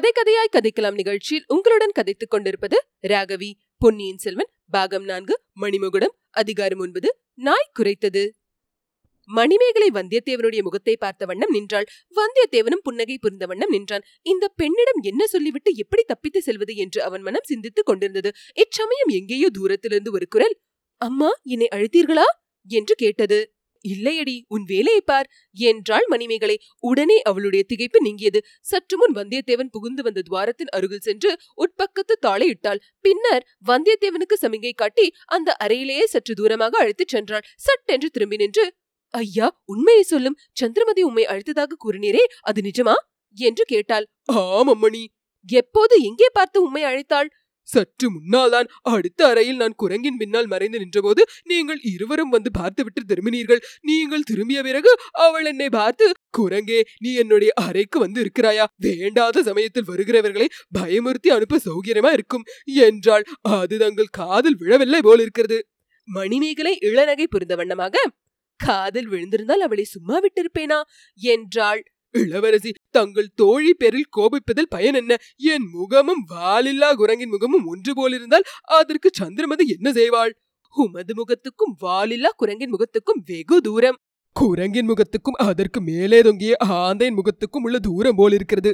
கதை 0.00 0.12
கதையாய் 0.18 0.52
கதைக்கலாம் 0.52 0.94
நிகழ்ச்சியில் 0.94 1.44
உங்களுடன் 1.46 1.90
கதைத்துக் 1.90 2.30
கொண்டிருப்பது 2.30 2.84
ராகவி. 3.08 3.52
பொன்னியின் 3.78 4.16
செல்வன் 4.16 4.50
பாகம் 4.70 5.04
நான்கு 5.04 5.40
மணிமகுடம் 5.60 6.14
அதிகாரம் 6.30 6.78
ஒன்பது 6.78 7.16
நாய் 7.34 7.70
குறைத்தது 7.78 8.30
மணிமேகலை 9.24 9.88
வந்தியத்தேவனுடைய 9.94 10.62
முகத்தை 10.62 10.96
பார்த்த 10.96 11.24
வண்ணம் 11.24 11.50
நின்றாள். 11.50 11.86
வந்தியத்தேவனும் 12.14 12.82
புன்னகை 12.82 13.18
புரிந்த 13.18 13.46
வண்ணம் 13.46 13.68
நின்றான். 13.68 14.00
இந்த 14.22 14.48
பெண்ணிடம் 14.48 15.00
என்ன 15.02 15.26
சொல்லிவிட்டு 15.26 15.72
எப்படி 15.74 16.02
தப்பித்து 16.02 16.42
செல்வது 16.42 16.76
என்று 16.76 17.02
அவன் 17.02 17.22
மனம் 17.22 17.44
சிந்தித்துக் 17.44 17.86
கொண்டிருந்தது. 17.86 18.32
இச்சமயம் 18.54 19.08
எங்கேயோ 19.08 19.50
தூரத்திலிருந்து 19.50 20.12
ஒரு 20.12 20.28
குரல் 20.28 20.60
அம்மா 20.96 21.30
என்னை 21.42 21.68
அழைத்தீர்களா? 21.70 22.24
என்று 22.68 22.94
கேட்டது. 22.94 23.54
இல்லையடி 23.88 24.36
உன் 24.48 24.64
வேலையை 24.64 25.00
பார் 25.00 25.28
என்றாள் 25.52 26.06
மணிமேகலை. 26.06 26.56
உடனே 26.80 27.22
அவளுடைய 27.22 27.64
திகைப்பு 27.68 27.98
நீங்கியது. 27.98 28.40
சற்று 28.60 28.96
முன் 28.96 29.14
வந்தியத்தேவன் 29.14 29.70
புகுந்து 29.70 30.02
வந்த 30.02 30.22
துவாரத்தின் 30.30 30.72
அருகில் 30.72 30.98
சென்று 30.98 31.30
உட்பக்கத்து 31.56 32.14
தாளை 32.20 32.48
இட்டாள். 32.48 32.80
பின்னர் 33.00 33.46
வந்தியத்தேவனுக்கு 33.66 34.36
சமிகை 34.40 34.72
காட்டி 34.74 35.06
அந்த 35.26 35.56
அறையிலேயே 35.64 36.04
சற்று 36.04 36.34
தூரமாக 36.34 36.78
அழைத்துச் 36.78 37.14
சென்றாள். 37.14 37.44
சட்டென்று 37.56 38.10
திரும்பி 38.10 38.36
நின்று 38.36 38.66
ஐயா 39.14 39.62
உண்மையை 39.64 40.02
சொல்லும். 40.02 40.36
சந்திரமதி 40.52 41.02
உம்மை 41.02 41.24
அழைத்ததாக 41.24 41.78
கூறினீரே 41.84 42.24
அது 42.40 42.60
நிஜமா? 42.60 42.94
என்று 43.36 43.64
கேட்டாள். 43.64 44.06
ஆம் 44.24 44.68
அம்மணி. 44.68 45.04
எப்போது 45.48 46.02
எங்கே 46.02 46.26
பார்த்து 46.32 46.62
உம்மை 46.62 46.82
அழைத்தாள்? 46.82 47.28
சற்று 47.68 48.06
முன்னால்தான் 48.10 48.68
அடுத்த 48.92 49.20
அறையில் 49.26 49.60
நான் 49.62 49.76
குரங்கின் 49.82 50.18
பின்னால் 50.22 50.48
மறைந்து 50.52 50.78
நின்றபோது 50.78 51.22
நீங்கள் 51.44 51.80
இருவரும் 51.92 52.32
வந்து 52.34 52.50
பார்த்துவிட்டு 52.50 53.02
திரும்பினீர்கள். 53.10 53.60
நீங்கள் 53.80 54.26
திரும்பிய 54.30 54.60
பிறகு 54.62 54.92
அவள் 55.26 55.48
என்னை 55.52 55.68
பார்த்து 55.78 56.06
குரங்கே 56.38 56.80
நீ 56.98 57.12
என்னுடைய 57.14 57.52
அறைக்கு 57.66 57.98
வந்து 57.98 58.20
இருக்கிறாயா 58.24 58.66
வேண்டாத 58.86 59.42
சமயத்தில் 59.42 59.88
வருகிறவர்களை 59.90 60.48
பயமுறுத்தி 60.78 61.30
அனுப்ப 61.36 61.60
சௌகரியமா 61.68 62.12
இருக்கும். 62.12 62.46
என்றாள். 62.86 63.26
அது 63.58 63.76
தங்கள் 63.78 64.14
காதில் 64.20 64.58
விழவில்லை 64.62 65.02
போல் 65.08 65.22
இருக்கிறது 65.26 65.60
மணிமேகலை 66.08 66.74
இளநகை 66.88 67.26
புரிந்த 67.26 67.54
வண்ணமாக 67.58 68.04
காதில் 68.60 69.08
விழுந்திருந்தால் 69.10 69.64
அவளை 69.66 69.84
சும்மா 69.92 70.16
விட்டிருப்பேனா? 70.24 70.78
என்றாள். 71.20 71.80
இளவரசி 72.14 72.70
தங்கள் 72.90 73.28
தோழி 73.34 73.72
பேரில் 73.72 74.12
கோபிப்பதில் 74.16 74.70
பயன் 74.70 74.94
என்ன? 74.94 75.12
என் 75.52 75.66
முகமும் 75.70 76.22
வாலில்லா 76.32 76.90
குரங்கின் 76.92 77.28
முகமும் 77.28 77.66
ஒன்று 77.66 77.92
போலிருந்தால் 77.94 78.48
அதற்கு 78.78 79.08
சந்திரமதி 79.12 79.66
என்ன 79.68 79.90
செய்வாள்? 79.90 80.32
உமது 80.74 81.14
முகத்துக்கும் 81.14 81.74
வாலில்லா 81.80 82.30
குரங்கின் 82.36 82.72
முகத்துக்கும் 82.74 83.22
வெகு 83.26 83.60
தூரம். 83.60 83.98
குரங்கின் 84.36 84.88
முகத்துக்கும் 84.90 85.40
அதற்கு 85.46 85.80
மேலே 85.80 86.18
தொங்கிய 86.22 86.56
ஆந்தையின் 86.82 87.18
முகத்துக்கும் 87.20 87.64
உள்ள 87.64 87.78
தூரம் 87.78 88.14
போல் 88.14 88.32
இருக்கிறது. 88.32 88.72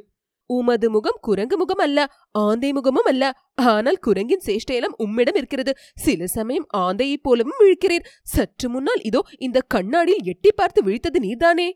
உமது 0.50 0.88
முகம் 0.90 1.16
குரங்கு 1.20 1.56
முகம் 1.56 1.80
அல்ல 1.84 1.98
ஆந்தை 2.30 2.68
முகமும் 2.72 3.08
அல்ல. 3.12 3.24
ஆனால் 3.72 3.98
குரங்கின் 3.98 4.44
சேஷ்டையெல்லாம் 4.46 4.96
உம்மிடம் 4.96 5.34
இருக்கிறது. 5.34 5.72
சில 5.94 6.26
சமயம் 6.26 6.66
ஆந்தையைப் 6.76 7.22
போலவும் 7.22 7.60
விழிக்கிறேன் 7.62 8.06
சற்று 8.34 8.68
முன்னால் 8.68 9.02
இதோ 9.02 9.22
இந்த 9.38 9.60
கண்ணாடியில் 9.74 10.28
எட்டி 10.32 10.52
பார்த்து 10.54 10.82
விழித்தது 10.88 11.20
நீதானே 11.26 11.68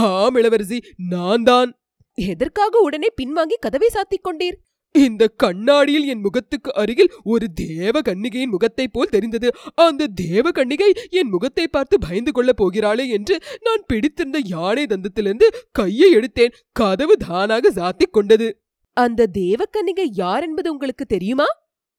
ஆம் 0.00 0.34
இளவரசி 0.34 0.78
நான் 1.08 1.42
தான் 1.42 1.70
எதற்காக 2.14 2.78
உடனே 2.78 3.08
பின்வாங்கி 3.22 3.56
கதவை 3.60 3.88
சாத்திக் 3.94 4.26
கொண்டீர்? 4.28 4.56
இந்த 4.94 5.24
கண்ணாடியில் 5.28 6.06
என் 6.06 6.20
முகத்துக்கு 6.20 6.74
அருகில் 6.74 7.12
ஒரு 7.22 7.46
தேவ 7.52 8.00
கன்னிகையின் 8.00 8.54
முகத்தைப் 8.54 8.92
போல் 8.92 9.08
தெரிந்தது. 9.08 9.48
அந்த 9.74 10.06
தேவ 10.06 10.50
கன்னிகை 10.50 10.88
என் 11.10 11.28
முகத்தை 11.28 11.68
பார்த்து 11.68 11.98
பயந்து 11.98 12.32
கொள்ளப் 12.32 12.60
போகிறாளே 12.62 13.08
என்று 13.08 13.40
நான் 13.60 13.84
பிடித்திருந்த 13.86 14.40
யானை 14.44 14.84
தந்தத்திலிருந்து 14.84 15.48
கையை 15.72 16.14
எடுத்தேன். 16.14 16.54
கதவு 16.72 17.16
தானாக 17.16 17.70
சாத்திக் 17.70 18.12
கொண்டது. 18.12 18.48
அந்த 18.96 19.28
தேவக்கன்னிகை 19.38 20.06
யார் 20.12 20.42
என்பது 20.42 20.72
உங்களுக்கு 20.72 21.04
தெரியுமா? 21.04 21.46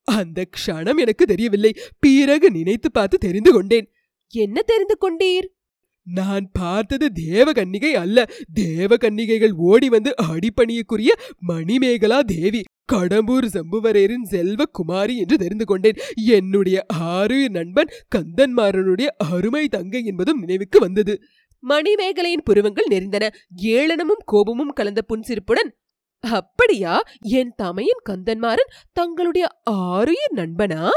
அந்த 0.08 0.46
க்ஷணம் 0.56 0.98
எனக்கு 0.98 1.26
தெரியவில்லை. 1.26 1.72
பிறகு 2.00 2.52
நினைத்து 2.52 2.92
பார்த்து 2.92 3.18
தெரிந்து 3.18 3.52
கொண்டேன். 3.52 3.88
என்ன 4.34 4.62
தெரிந்து 4.62 4.98
கொண்டீர்? 5.02 5.48
நான் 6.14 6.50
பார்த்தது 6.54 7.12
தேவகன்னிகை 7.26 7.92
அல்ல. 7.94 8.26
தேவகன்னிகைகள் 8.60 9.52
ஓடி 9.52 9.90
வந்து 9.90 10.14
அடிப்பணியக்குரிய 10.22 11.08
மணிமேகலா 11.48 12.20
தேவி. 12.20 12.62
கடம்பூர் 12.92 13.46
சம்புவரேரின் 13.46 14.24
செல்வ 14.24 14.64
குமாரி 14.66 15.18
என்று 15.18 15.38
தெரிந்து 15.38 15.66
கொண்டேன். 15.66 15.96
என்னுடைய 16.16 16.86
ஆறு 16.88 17.50
நண்பன் 17.50 17.90
கந்தன்மாறனுடைய 18.16 19.06
அருமை 19.06 19.68
தங்கை 19.68 20.06
என்பதும் 20.06 20.40
நினைவுக்கு 20.40 20.80
வந்தது. 20.80 21.22
மணிமேகலையின் 21.70 22.44
புருவங்கள் 22.44 22.88
நெறிந்தன 22.90 23.28
ஏளனமும் 23.62 24.24
கோபமும் 24.26 24.74
கலந்த 24.74 25.02
புன்சிரிப்புடன் 25.02 25.72
அப்படியா? 26.20 27.04
என் 27.22 27.54
தமையின் 27.56 28.02
கந்தன்மாறன் 28.10 28.72
தங்களுடைய 28.94 29.48
ஆறுயிர் 29.72 30.36
நண்பனா? 30.36 30.90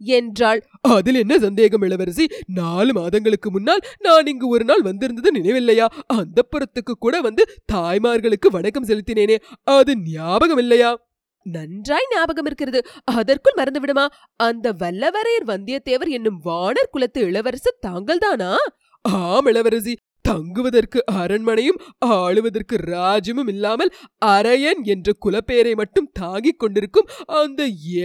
என்றாள். 0.00 0.64
அதில் 0.80 1.14
என்ன 1.14 1.38
சந்தேகம் 1.38 1.82
இளவரசி? 1.82 2.28
நாலு 2.46 2.92
மாதங்களுக்கு 2.92 3.50
முன்னால் 3.50 3.80
நான் 3.98 4.26
இங்கு 4.26 4.48
ஒரு 4.48 4.64
நாள் 4.64 4.82
வந்திருந்தது 4.82 5.32
நினைவில்லையா? 5.40 5.86
அந்த 6.06 6.42
புறத்துக்கு 6.42 6.94
கூட 6.98 7.20
வந்து 7.20 7.44
தாய்மார்களுக்கு 7.72 8.48
வணக்கம் 8.50 8.84
செலுத்தினேனே. 8.84 9.36
அது 9.62 9.96
ஞாபகம் 9.96 10.58
இல்லையா 10.58 11.08
நன்றாய் 11.42 12.08
ஞாபகம் 12.10 12.44
இருக்கிறது. 12.44 12.86
அதற்குள் 13.04 13.52
மறந்து 13.56 13.80
விடுமா 13.80 14.08
அந்த 14.36 14.72
வல்லவரையர் 14.72 15.46
வந்தியத்தேவர் 15.46 16.08
என்னும் 16.08 16.40
வானர் 16.44 16.90
குலத்து 16.90 17.20
இளவரசர் 17.20 17.78
தாங்கள்தானா? 17.86 18.54
ஆம் 19.00 19.46
இளவரசி. 19.46 19.98
தங்குவதற்கு 20.30 20.98
அரண்மனையும் 21.20 21.80
ஆளுவதற்கு 22.18 22.76
ராஜ்யமும் 22.92 23.50
இல்லாமல் 23.54 23.92
அரையன் 24.34 24.82
என்ற 24.92 25.08
குலப்பெயரை 25.24 25.74
மட்டும் 25.74 26.08
தாங்கிக் 26.20 26.60
கொண்டிருக்கும் 26.60 27.10
அந்த 27.40 27.60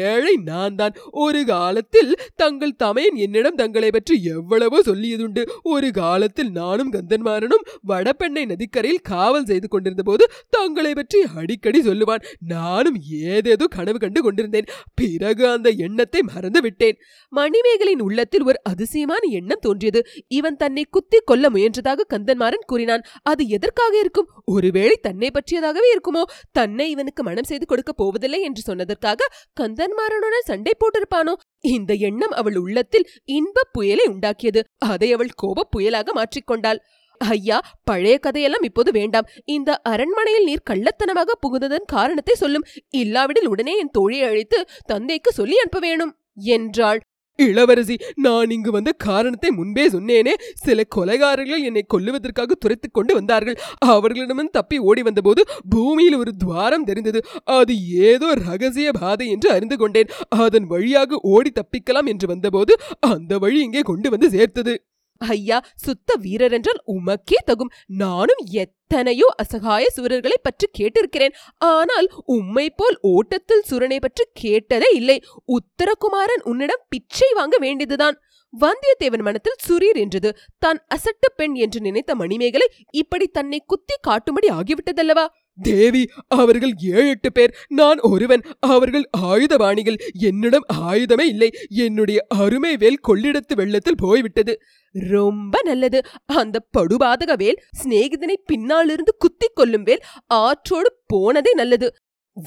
ஏழை 0.07 0.33
நான் 0.49 0.77
தான் 0.81 0.95
ஒரு 1.23 1.41
காலத்தில் 1.45 2.11
தங்கள் 2.41 2.77
தமையன் 2.83 3.17
என்னிடம் 3.25 3.59
தங்களை 3.61 3.89
பற்றி 3.91 4.15
எவ்வளவோ 4.35 4.79
சொல்லியதுண்டு. 4.89 5.41
ஒரு 5.73 5.89
காலத்தில் 5.99 6.51
நானும் 6.59 6.91
கந்தன்மாரனும் 6.95 7.65
வடபெண்ணை 7.91 8.43
நதிக்கரையில் 8.51 9.03
காவல் 9.11 9.47
செய்து 9.51 9.67
கொண்டிருந்த 9.67 10.03
போது 10.03 10.23
தங்களை 10.49 10.91
பற்றி 10.93 11.19
அடிக்கடி 11.41 11.79
சொல்லுவான். 11.87 12.25
நானும் 12.53 12.97
ஏதேதோ 13.31 13.67
கனவு 13.77 13.99
கண்டு 14.03 14.21
கொண்டிருந்தேன். 14.21 14.69
பிறகு 15.01 15.43
அந்த 15.47 15.69
எண்ணத்தை 15.85 16.21
மறந்து 16.31 16.61
விட்டேன். 16.61 16.99
மணிமேகலின் 17.33 18.03
உள்ளத்தில் 18.07 18.47
ஒரு 18.49 18.57
அதிசயமான 18.71 19.23
எண்ணம் 19.39 19.63
தோன்றியது. 19.67 20.01
இவன் 20.39 20.59
தன்னை 20.63 20.85
குத்தி 20.89 21.19
கொல்ல 21.31 21.49
முயன்றதாக 21.55 22.07
கந்தன்மாறன் 22.15 22.67
கூறினான் 22.67 23.03
அது 23.23 23.47
எதற்காக 23.47 23.97
இருக்கும்? 23.97 24.29
ஒருவேளை 24.45 24.95
தன்னை 25.01 25.29
பற்றியதாகவே 25.29 25.89
இருக்குமோ? 25.95 26.23
தன்னை 26.51 26.89
இவனுக்கு 26.89 27.23
மனம் 27.23 27.43
செய்து 27.43 27.65
கொடுக்க 27.65 27.93
போவதில்லை 27.93 28.41
என்று 28.41 28.61
சொன்னதற்காக 28.67 29.29
கந்தன்மாறனுடன் 29.61 30.45
சண்டை 30.45 30.73
போட்டிருப்பானோ? 30.77 31.33
இந்த 31.59 31.93
எண்ணம் 31.93 32.31
அவள் 32.31 32.55
உள்ளத்தில் 32.55 33.09
இன்பப் 33.25 33.73
புயலை 33.73 34.05
உண்டாக்கியது. 34.05 34.61
அதை 34.77 35.13
அவள் 35.13 35.31
கோபப் 35.35 35.71
புயலாக 35.71 36.07
மாற்றிக்கொண்டாள் 36.13 36.77
ஐயா 37.17 37.61
பழைய 37.83 38.17
கதையெல்லாம் 38.17 38.61
இப்போது 38.61 38.91
வேண்டாம். 38.91 39.27
இந்த 39.45 39.79
அரண்மனையில் 39.83 40.43
நீர் 40.43 40.67
கள்ளத்தனமாக 40.69 41.35
புகுந்ததன் 41.39 41.85
காரணத்தை 41.85 42.35
சொல்லும். 42.35 42.65
இல்லாவிடில் 42.89 43.47
உடனே 43.47 43.77
என் 43.77 43.91
தோழியை 43.99 44.27
அழைத்து 44.27 44.65
தந்தைக்கு 44.85 45.31
சொல்லி 45.31 45.57
அனுப்ப 45.57 45.79
வேணும் 45.79 46.15
என்றாள். 46.33 46.99
இளவரசி 47.35 47.97
நான் 48.15 48.49
இங்கு 48.49 48.71
வந்த 48.71 48.91
காரணத்தை 48.91 49.51
முன்பே 49.51 49.89
சொன்னேனே. 49.89 50.33
சில 50.53 50.83
கொலைகாரர்கள் 50.95 51.63
என்னை 51.63 51.85
கொல்லுவதற்காக 51.93 52.51
துரைத்துக் 52.59 52.93
கொண்டு 52.93 53.13
வந்தார்கள். 53.13 53.57
அவர்களிடமும் 53.85 54.49
தப்பி 54.51 54.77
ஓடி 54.77 55.01
வந்தபோது 55.01 55.43
பூமியில் 55.69 56.15
ஒரு 56.15 56.35
துவாரம் 56.37 56.83
தெரிந்தது. 56.83 57.25
அது 57.43 57.75
ஏதோ 57.89 58.33
ரகசிய 58.33 58.91
பாதை 58.91 59.29
என்று 59.29 59.51
அறிந்து 59.51 59.77
கொண்டேன். 59.77 60.07
அதன் 60.29 60.67
வழியாக 60.67 61.19
ஓடி 61.21 61.51
தப்பிக்கலாம் 61.51 62.05
என்று 62.05 62.27
வந்தபோது 62.27 62.75
அந்த 62.99 63.37
வழி 63.37 63.59
இங்கே 63.61 63.81
கொண்டு 63.81 64.09
வந்து 64.09 64.29
சேர்த்தது. 64.29 64.85
ஐயா 65.21 65.57
சுத்த 65.85 66.09
வீரர் 66.23 66.55
என்றால் 66.57 66.81
உமக்கே 66.93 67.39
தகும். 67.49 67.71
நானும் 68.01 68.41
எத்தனையோ 68.63 69.27
அசகாய 69.43 69.85
சூரர்களை 69.95 70.37
பற்றி 70.41 70.67
கேட்டிருக்கிறேன். 70.79 71.35
ஆனால் 71.73 72.07
உம்மை 72.35 72.67
போல் 72.79 72.97
ஓட்டத்தில் 73.13 73.65
சுரனை 73.69 73.99
பற்றி 74.01 74.25
கேட்டதே 74.43 74.89
இல்லை. 74.99 75.17
உத்தரகுமாரன் 75.57 76.45
உன்னிடம் 76.51 76.85
பிச்சை 76.89 77.29
வாங்க 77.39 77.57
வேண்டியதுதான். 77.65 78.17
வந்தியத்தேவன் 78.53 79.23
மனத்தில் 79.27 79.61
சுரீர் 79.67 79.97
என்றது. 80.01 80.29
தான் 80.63 80.79
அசட்டு 80.95 81.29
பெண் 81.39 81.55
என்று 81.63 81.79
நினைத்த 81.87 82.11
மணிமேகலை 82.15 82.67
இப்படி 83.01 83.25
தன்னை 83.37 83.59
குத்தி 83.71 83.95
காட்டும்படி 84.07 84.49
ஆகிவிட்டதல்லவா? 84.57 85.25
தேவி 85.61 86.09
அவர்கள் 86.27 86.73
ஏழு 86.81 87.09
எட்டு 87.09 87.31
பேர். 87.31 87.55
நான் 87.67 87.99
ஒருவன். 88.01 88.41
அவர்கள் 88.59 89.09
ஆயுதபாணிகள். 89.17 89.95
என்னிடம் 90.19 90.65
ஆயுதமே 90.73 91.21
இல்லை. 91.21 91.49
என்னுடைய 91.69 92.25
அருமை 92.29 92.77
வேல் 92.77 92.99
கொள்ளிடத்து 93.07 93.55
வெள்ளத்தில் 93.55 93.95
போய்விட்டது. 93.97 94.61
ரொம்ப 94.91 95.61
நல்லது. 95.63 96.01
அந்த 96.25 96.59
படுபாதக 96.77 97.33
வேல் 97.35 97.63
சிநேகிதனை 97.83 98.33
பின்னாலிருந்து 98.45 99.15
குத்தி 99.17 99.47
கொல்லும் 99.53 99.83
வேல் 99.83 100.01
ஆற்றோடு 100.27 100.93
போனதே 101.05 101.53
நல்லது. 101.53 101.95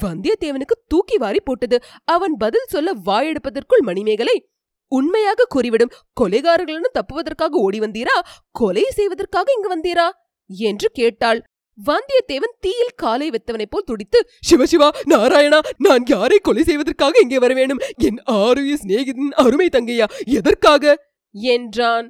வந்தியத்தேவனுக்கு 0.03 0.77
தூக்கி 0.87 1.17
வாரி 1.17 1.39
போட்டது. 1.39 1.79
அவன் 2.03 2.37
பதில் 2.37 2.67
சொல்ல 2.67 2.93
வாயெடுப்பதற்குள் 3.05 3.81
மணிமேகலை 3.81 4.49
உண்மையாக 4.87 5.45
கூறிவிடும். 5.49 5.91
கொலைகாரர்களுடன் 6.21 6.91
தப்புவதற்காக 6.93 7.51
ஓடி 7.51 7.79
வந்தீரா? 7.79 8.21
கொலை 8.51 8.83
செய்வதற்காக 8.89 9.53
இங்கு 9.55 9.79
வந்தீரா? 9.79 10.09
என்று 10.47 10.89
கேட்டாள். 10.93 11.43
வந்தியத்தேவன் 11.79 12.55
தீயில் 12.59 12.95
காலை 12.95 13.27
வெத்தவனைப் 13.29 13.71
போல் 13.71 13.85
துடித்து 13.85 14.19
சிவசிவா 14.49 14.89
நாராயணா 15.05 15.59
நான் 15.77 16.05
யாரை 16.07 16.39
கொலை 16.39 16.63
செய்வதற்காக 16.63 17.19
இங்கே 17.21 17.39
வர 17.39 17.53
வேண்டும்? 17.53 17.81
என் 17.97 18.21
ஆருய 18.39 18.75
சிநேகிதன் 18.75 19.35
அருமை 19.37 19.67
தங்கையா? 19.69 20.07
எதற்காக? 20.39 20.95
என்றான். 21.35 22.07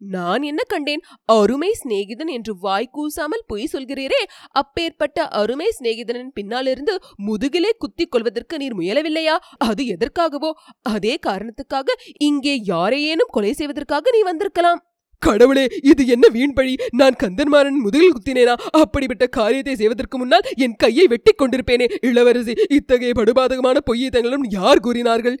நான் 0.00 0.42
என்ன 0.42 0.62
கண்டேன்? 0.62 1.02
அருமை 1.32 1.68
சிநேகிதன் 1.72 2.28
என்று 2.28 2.52
வாய் 2.56 2.88
கூசாமல் 2.90 3.44
பொய் 3.46 3.68
சொல்கிறீரே! 3.72 4.22
அப்பேற்பட்ட 4.52 5.26
அருமை 5.40 5.68
சிநேகிதனின் 5.70 6.32
பின்னாலிருந்து 6.32 6.94
முதுகிலே 7.28 7.70
குத்திக் 7.78 8.12
கொள்வதற்கு 8.12 8.56
நீர் 8.56 8.78
முயலவில்லையா? 8.78 9.36
அது 9.58 9.84
எதற்காகவோ 9.86 10.50
அதே 10.94 11.14
காரணத்துக்காக 11.26 11.98
இங்கே 12.20 12.56
யாரையேனும் 12.66 13.30
கொலை 13.30 13.52
செய்வதற்காக 13.52 14.10
நீ 14.10 14.22
வந்திருக்கலாம்! 14.22 14.82
கடவுளே 15.26 15.64
இது 15.82 16.02
என்ன 16.06 16.26
வீண்பழி 16.32 16.74
நான் 16.90 17.18
கந்தன்மாறன் 17.22 17.78
முதுகில் 17.84 18.14
குத்தினேனா? 18.16 18.54
அப்படிப்பட்ட 18.82 19.26
காரியத்தை 19.26 19.74
செய்வதற்கு 19.76 20.18
முன்னால் 20.18 20.48
என் 20.56 20.76
கையை 20.76 21.06
வெட்டிக் 21.06 21.40
கொண்டிருப்பேனே 21.40 21.86
இளவரசி. 22.00 22.54
இத்தகைய 22.68 23.12
படுபாதகமான 23.16 23.80
பொய்யை 23.84 24.10
தங்களும் 24.10 24.46
யார் 24.58 24.80
கூறினார்கள்? 24.80 25.36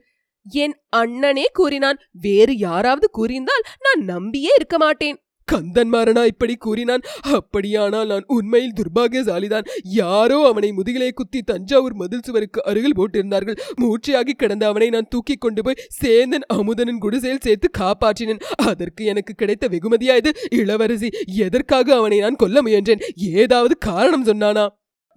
என் 0.50 0.76
அண்ணனே 0.96 1.46
கூறினான். 1.52 1.98
வேறு 2.26 2.54
யாராவது 2.58 3.08
கூறியிருந்தால் 3.18 3.66
நான் 3.80 4.02
நம்பியே 4.04 4.52
இருக்க 4.56 4.76
மாட்டேன். 4.78 5.18
கந்தன்மாறனா 5.52 6.26
இப்படி 6.26 6.54
கூறினான்? 6.54 7.00
அப்படியானால் 7.22 8.06
நான் 8.06 8.24
உண்மையில் 8.26 8.72
துர்பாகியசாலிதான். 8.72 9.66
யாரோ 9.82 10.46
அவனை 10.46 10.72
முதுகிலே 10.72 11.10
குத்தி 11.10 11.42
தஞ்சாவூர் 11.42 11.94
மதில் 11.94 12.24
சுவருக்கு 12.24 12.64
அருகில் 12.64 12.96
போட்டிருந்தார்கள். 12.96 13.58
மூச்சையாகி 13.80 14.30
கிடந்த 14.30 14.66
அவனை 14.66 14.88
நான் 14.88 15.10
தூக்கி 15.10 15.34
கொண்டு 15.34 15.62
போய் 15.62 15.80
சேந்தன் 16.02 16.46
அமுதனின் 16.54 16.98
குடிசையில் 16.98 17.42
சேர்த்து 17.42 17.70
காப்பாற்றினேன். 17.78 18.42
அதற்கு 18.56 19.04
எனக்கு 19.04 19.34
கிடைத்த 19.34 19.68
வெகுமதியா 19.68 20.16
இது 20.16 20.32
இளவரசி. 20.50 21.10
எதற்காக 21.26 21.94
அவனை 21.94 22.18
நான் 22.18 22.36
கொல்ல 22.36 22.62
முயன்றேன்? 22.62 23.02
ஏதாவது 23.16 23.78
காரணம் 23.78 24.26
சொன்னானா? 24.26 24.68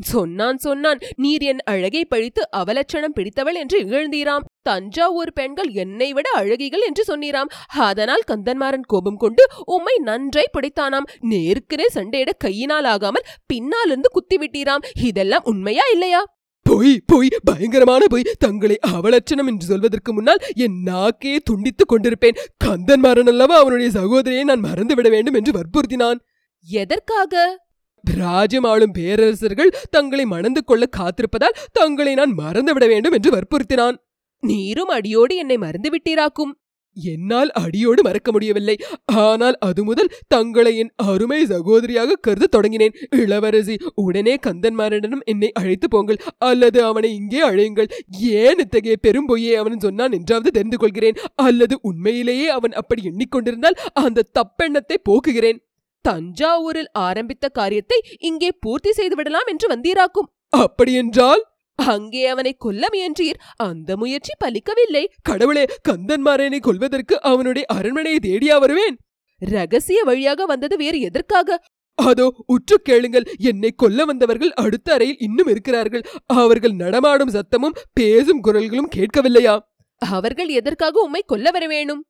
சொன்னான் 0.01 0.57
சொன்னான். 0.57 0.99
நீர் 1.15 1.41
என் 1.41 1.61
அழகை 1.65 2.05
பழித்து 2.05 2.49
அவலட்சணம் 2.57 3.13
பிடித்தவள் 3.13 3.55
என்று 3.55 3.83
இகழ்ந்தீராம் 3.83 4.45
தஞ்சாவூர் 4.61 5.33
பெண்கள் 5.33 5.69
என்னை 5.69 6.13
விட 6.13 6.29
அழகிகள் 6.35 6.85
என்று 6.85 7.03
சொன்னீராம். 7.07 7.51
அதனால் 7.67 8.23
கந்தன்மாறன் 8.31 8.87
கோபம் 8.87 9.17
கொண்டு 9.17 9.47
உம்மை 9.65 9.97
நன்றாய் 9.97 10.53
பிடித்தானாம். 10.53 11.09
நேருக்குனே 11.29 11.85
சண்டையிட 11.93 12.29
கையினால் 12.37 12.83
ஆகாமல் 12.83 13.25
பின்னாலிருந்து 13.45 14.09
குத்தி 14.09 14.37
விட்டீராம் 14.37 14.85
இதெல்லாம் 15.01 15.43
உண்மையா 15.43 15.83
இல்லையா? 15.91 16.25
பொய் 16.61 17.01
பொய் 17.05 17.29
பயங்கரமான 17.43 18.05
பொய். 18.09 18.23
தங்களை 18.39 18.79
அவலட்சணம் 18.87 19.47
என்று 19.47 19.65
சொல்வதற்கு 19.65 20.13
முன்னால் 20.13 20.39
என் 20.55 20.81
நாக்கே 20.81 21.37
துண்டித்துக் 21.51 21.91
கொண்டிருப்பேன். 21.93 22.37
கந்தன்மாறன் 22.65 23.27
அல்லவா 23.27 23.57
அவனுடைய 23.57 23.91
சகோதரியை 23.91 24.43
நான் 24.43 24.59
மறந்துவிட 24.59 25.09
வேண்டும் 25.09 25.33
என்று 25.33 25.51
வற்புறுத்தினான். 25.51 26.19
எதற்காக? 26.67 27.64
ராஜ்யம் 28.13 28.63
ஆளும் 28.63 28.91
பேரரசர்கள் 28.91 29.75
தங்களை 29.89 30.25
மணந்து 30.25 30.63
கொள்ள 30.63 30.85
காத்திருப்பதால் 30.97 31.57
தங்களை 31.71 32.13
நான் 32.13 32.33
மறந்துவிட 32.33 32.87
வேண்டும் 32.87 33.11
என்று 33.11 33.31
வற்புறுத்தினான். 33.31 33.97
நீரும் 34.39 34.87
அடியோடு 34.87 35.35
என்னை 35.35 35.57
மறந்து 35.57 35.89
விட்டீராக்கும். 35.89 36.53
என்னால் 36.97 37.49
அடியோடு 37.51 38.01
மறக்க 38.03 38.31
முடியவில்லை. 38.31 38.75
ஆனால் 39.05 39.55
அது 39.59 39.83
முதல் 39.83 40.11
தங்களை 40.27 40.77
என் 40.77 40.91
அருமை 40.95 41.45
சகோதரியாக 41.45 42.17
கருத 42.21 42.49
தொடங்கினேன். 42.55 42.95
இளவரசி 43.11 43.75
உடனே 43.95 44.35
கந்தன்மாரனிடம் 44.35 45.25
என்னை 45.25 45.51
அழைத்து 45.51 45.87
போங்கள். 45.87 46.21
அல்லது 46.37 46.83
அவனை 46.83 47.15
இங்கே 47.15 47.41
அழையுங்கள். 47.41 47.91
ஏன் 48.17 48.57
இத்தகைய 48.57 48.95
பெரும் 48.95 49.25
பொய்யை 49.25 49.55
அவன் 49.55 49.79
சொன்னான் 49.79 50.11
என்றாவது 50.11 50.51
தெரிந்து 50.51 50.77
கொள்கிறேன். 50.77 51.15
அல்லது 51.35 51.77
உண்மையிலேயே 51.81 52.47
அவன் 52.47 52.71
அப்படி 52.71 53.03
எண்ணிக்கொண்டிருந்தால் 53.11 53.79
அந்த 53.93 54.27
தப்பெண்ணத்தை 54.39 54.97
போக்குகிறேன். 55.09 55.59
தஞ்சாவூரில் 56.07 56.89
ஆரம்பித்த 56.93 57.45
காரியத்தை 57.49 57.99
இங்கே 58.19 58.49
பூர்த்தி 58.59 58.91
செய்து 58.91 59.15
விடலாம் 59.15 59.45
என்று 59.45 59.67
வந்தீராக்கும். 59.73 60.29
அப்படியென்றால்? 60.49 61.43
அங்கே 61.79 62.27
அவனை 62.27 62.53
கொல்ல 62.53 62.87
முயன்றீர். 62.93 63.39
அந்த 63.55 63.95
முயற்சி 63.95 64.33
பலிக்கவில்லை. 64.43 65.03
கடவுளே 65.21 65.63
கந்தன்மாரனை 65.89 66.59
கொல்வதற்கு 66.59 67.21
அவனுடைய 67.21 67.65
அரண்மனையை 67.67 68.19
தேடியா 68.23 68.57
வருவேன்? 68.59 68.95
ரகசிய 69.41 70.03
வழியாக 70.03 70.45
வந்தது 70.45 70.77
வேறு 70.77 70.99
எதற்காக? 70.99 71.57
அதோ 71.97 72.27
உற்று 72.45 72.77
கேளுங்கள். 72.79 73.25
என்னை 73.37 73.71
கொல்ல 73.71 74.05
வந்தவர்கள் 74.05 74.53
அடுத்த 74.53 74.93
அறையில் 74.93 75.19
இன்னும் 75.19 75.47
இருக்கிறார்கள். 75.47 76.03
அவர்கள் 76.25 76.73
நடமாடும் 76.73 77.33
சத்தமும் 77.33 77.77
பேசும் 77.93 78.43
குரல்களும் 78.43 78.91
கேட்கவில்லையா? 78.95 79.55
அவர்கள் 80.01 80.47
எதற்காக 80.47 81.01
உம்மை 81.01 81.21
கொல்ல 81.25 81.51
வர 81.51 81.67
வேணும்? 81.67 82.01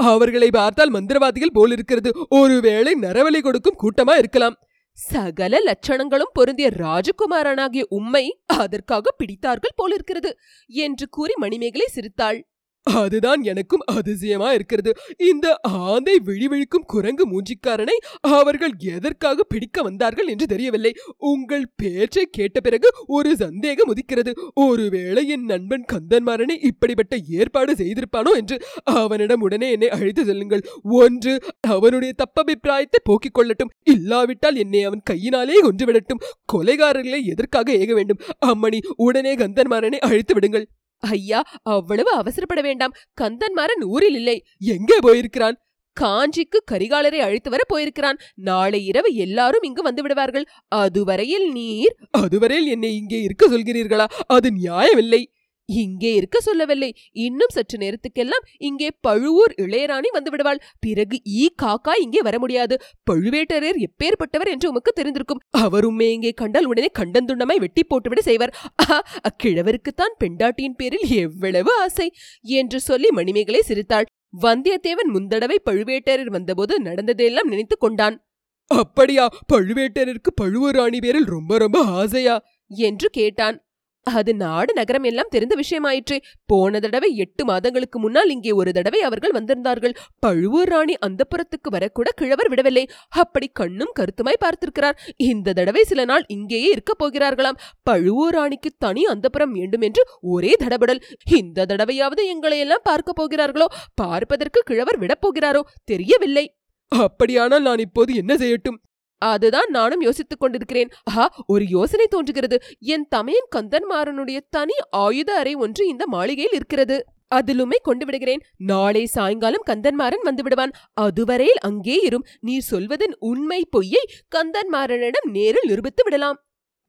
அவர்களை 0.00 0.50
பார்த்தால் 0.50 0.92
மந்திரவாதிகள் 0.92 1.52
போல் 1.52 1.70
இருக்கிறது. 1.70 2.26
ஒருவேளை 2.28 2.94
நரவலை 3.00 3.40
கொடுக்கும் 3.40 3.80
கூட்டமா 3.82 4.16
இருக்கலாம். 4.16 4.56
சகல 4.92 5.58
லட்சணங்களும் 5.58 6.32
பொருந்திய 6.32 6.68
ராஜகுமாரனாகிய 6.68 7.82
உம்மை 7.88 8.40
அதற்காக 8.46 9.14
பிடித்தார்கள் 9.18 9.76
போலிருக்கிறது 9.76 10.38
என்று 10.66 11.08
கூறி 11.08 11.32
மணிமேகலை 11.36 11.86
சிரித்தாள். 11.86 12.49
அதுதான் 12.82 13.42
எனக்கும் 13.42 13.84
அதிசயமா 13.84 14.52
இருக்கிறது. 14.52 14.96
இந்த 15.16 15.58
ஆந்தை 15.62 16.20
விழிவிழிக்கும் 16.24 16.86
குரங்கு 16.86 17.24
மூஞ்சிக்காரனை 17.28 17.96
அவர்கள் 18.20 18.72
எதற்காக 18.78 19.42
பிடிக்க 19.42 19.82
வந்தார்கள் 19.82 20.26
என்று 20.26 20.46
தெரியவில்லை. 20.46 20.94
உங்கள் 21.16 21.66
பேச்சை 21.76 22.28
கேட்ட 22.30 22.60
பிறகு 22.60 22.90
ஒரு 23.06 23.36
சந்தேகம் 23.36 23.94
உதிக்கிறது. 23.94 24.32
ஒருவேளை 24.54 25.28
என் 25.28 25.44
நண்பன் 25.44 25.84
கந்தன்மாரனை 25.92 26.56
இப்படிப்பட்ட 26.62 27.16
ஏற்பாடு 27.28 27.74
செய்திருப்பானோ 27.74 28.36
என்று 28.36 28.62
அவனிடம் 28.82 29.40
உடனே 29.40 29.70
என்னை 29.70 29.88
அழைத்து 29.88 30.24
செல்லுங்கள். 30.24 30.66
ஒன்று 30.82 31.42
அவனுடைய 31.60 32.14
தப்பபிப்பிராயத்தை 32.24 33.00
போக்கிக் 33.02 33.38
கொள்ளட்டும். 33.38 33.72
இல்லாவிட்டால் 33.82 34.56
என்னை 34.56 34.82
அவன் 34.82 35.02
கையினாலே 35.04 35.60
கொன்று 35.60 35.86
விடட்டும் 35.86 36.22
கொலைகாரர்களை 36.52 37.24
எதற்காக 37.24 37.72
ஏக 37.72 37.94
வேண்டும்? 37.94 38.20
அம்மணி 38.46 38.78
உடனே 38.96 39.34
கந்தன்மாரனை 39.34 39.98
அழைத்து 39.98 40.34
விடுங்கள். 40.34 40.66
ஐயா 41.00 41.44
அவ்வளவு 41.62 42.22
அவசரப்பட 42.22 42.62
வேண்டாம். 42.62 42.94
கந்தன்மாரன் 43.20 43.84
ஊரில் 43.84 44.14
இல்லை. 44.14 44.44
எங்கே 44.58 44.96
போயிருக்கிறான்? 45.00 45.58
காஞ்சிக்கு 46.00 46.58
கரிகாலரை 46.72 47.18
அழைத்து 47.18 47.50
வர 47.50 47.62
போயிருக்கிறான். 47.66 48.18
நாளை 48.34 48.86
இரவு 48.86 49.14
எல்லாரும் 49.14 49.62
இங்கு 49.62 49.82
வந்து 49.82 50.02
விடுவார்கள். 50.02 50.46
அதுவரையில் 50.68 51.52
நீர் 51.52 51.96
அதுவரையில் 52.10 52.66
என்னை 52.66 52.96
இங்கே 52.96 53.20
இருக்க 53.20 53.48
சொல்கிறீர்களா? 53.48 54.06
அது 54.26 54.50
நியாயமில்லை. 54.50 55.32
இங்கே 55.70 56.14
இருக்க 56.14 56.40
சொல்லவில்லை. 56.40 56.94
இன்னும் 57.12 57.52
சற்று 57.52 57.78
நேரத்துக்கெல்லாம் 57.78 58.44
இங்கே 58.58 58.90
பழுவூர் 59.00 59.54
இளையராணி 59.56 60.08
வந்து 60.12 60.30
விடுவாள். 60.30 60.62
பிறகு 60.80 61.20
ஈ 61.24 61.48
காக்கா 61.62 61.92
இங்கே 62.00 62.22
வர 62.22 62.38
முடியாது. 62.38 62.80
பழுவேட்டரர் 63.10 63.84
எப்பேற்பட்டவர் 63.84 64.50
என்று 64.50 64.68
உமக்கு 64.68 64.92
தெரிந்திருக்கும். 64.92 65.42
அவருமே 65.50 66.12
இங்கே 66.12 66.30
கண்டால் 66.30 66.64
உடனே 66.64 66.88
கண்டந்துண்டமாய் 66.98 67.56
வெட்டி 67.56 67.82
போட்டுவிட 67.84 68.18
செய்வார். 68.18 68.54
ஆஹா, 68.76 69.02
அக்கிழவருக்குத்தான் 69.28 70.16
பெண்டாட்டியின் 70.18 70.76
பேரில் 70.76 71.06
எவ்வளவு 71.08 71.72
ஆசை 71.78 72.12
என்று 72.42 72.80
சொல்லி 72.80 73.10
மணிமேகலை 73.10 73.60
சிரித்தாள். 73.60 74.04
வந்தியத்தேவன் 74.42 75.10
முந்தடவை 75.14 75.56
பழுவேட்டரர் 75.70 76.26
வந்தபோது 76.26 76.80
நடந்ததையெல்லாம் 76.80 77.48
நினைத்துக் 77.48 77.80
கொண்டான். 77.80 78.24
அப்படியா? 78.66 79.28
பழுவேட்டரருக்கு 79.52 80.30
பழுவூர் 80.34 80.74
ராணி 80.74 80.98
பேரில் 80.98 81.24
ரொம்ப 81.24 81.58
ரொம்ப 81.58 81.78
ஆசையா? 81.84 82.42
என்று 82.68 83.08
கேட்டான். 83.10 83.56
அது 84.02 84.34
நாடு 84.34 84.74
நகரம் 84.74 85.02
எல்லாம் 85.02 85.30
தெரிந்த 85.30 85.56
விஷயமாயிற்றே. 85.60 86.18
போன 86.46 86.80
தடவை 86.80 87.16
எட்டு 87.16 87.44
மாதங்களுக்கு 87.44 87.98
முன்னால் 87.98 88.30
இங்கே 88.30 88.50
ஒரு 88.50 88.72
தடவை 88.72 89.00
அவர்கள் 89.00 89.30
வந்திருந்தார்கள். 89.30 89.94
பழுவூர் 90.18 90.68
ராணி 90.68 90.94
அந்தப்புறத்துக்கு 91.06 91.70
வரக்கூட 91.70 92.08
கிழவர் 92.14 92.48
விடவில்லை. 92.48 92.88
அப்படி 93.08 93.50
கண்ணும் 93.52 93.92
கருத்துமாய் 94.00 94.42
பார்த்திருக்கிறார். 94.44 94.96
இந்த 95.16 95.52
தடவை 95.52 95.82
சில 95.82 96.04
நாள் 96.04 96.24
இங்கேயே 96.26 96.70
இருக்கப் 96.70 97.04
போகிறார்களாம். 97.04 97.58
பழுவூர் 97.82 98.34
ராணிக்கு 98.34 98.70
தனி 98.78 99.04
அந்தப்புறம் 99.04 99.50
வேண்டும் 99.50 99.80
என்று 99.80 100.04
ஒரே 100.20 100.56
தடபடல். 100.58 101.02
இந்த 101.36 101.66
தடவையாவது 101.68 102.24
எங்களை 102.24 102.58
எல்லாம் 102.58 102.80
பார்க்க 102.82 103.12
போகிறார்களோ? 103.12 103.66
பார்ப்பதற்கு 103.94 104.62
கிழவர் 104.64 104.98
விடப் 104.98 105.26
போகிறாரோ? 105.26 105.60
தெரியவில்லை. 105.84 106.54
அப்படியானால் 106.88 107.62
நான் 107.62 107.78
இப்போது 107.78 108.14
என்ன 108.14 108.34
செய்யட்டும்? 108.34 108.78
அதுதான் 109.20 109.70
நானும் 109.70 110.00
யோசித்துக் 110.00 110.40
கொண்டிருக்கிறேன். 110.40 110.90
ஆஹா 111.04 111.44
ஒரு 111.46 111.64
யோசனை 111.68 112.06
தோன்றுகிறது. 112.06 112.58
என் 112.78 113.06
தமையன் 113.08 113.48
கந்தன்மாறனுடைய 113.56 114.38
தனி 114.50 114.76
ஆயுத 114.90 115.30
அறை 115.34 115.54
ஒன்று 115.54 115.88
இந்த 115.88 116.06
மாளிகையில் 116.06 116.52
இருக்கிறது. 116.52 116.98
அதிலுமே 117.34 117.78
கொண்டு 117.82 118.04
விடுகிறேன். 118.04 118.40
நாளை 118.56 119.02
சாயங்காலம் 119.06 119.66
கந்தன்மாறன் 119.66 120.22
வந்து 120.22 120.42
விடுவான். 120.42 120.72
அதுவரையில் 120.92 121.60
அங்கே 121.60 121.96
இரும். 122.02 122.24
நீ 122.40 122.58
சொல்வதன் 122.58 123.14
உண்மை 123.18 123.60
பொய்யை 123.70 124.04
கந்தன்மாறனிடம் 124.36 125.28
நேரில் 125.30 125.68
நிரூபித்து 125.68 126.02
விடலாம். 126.02 126.38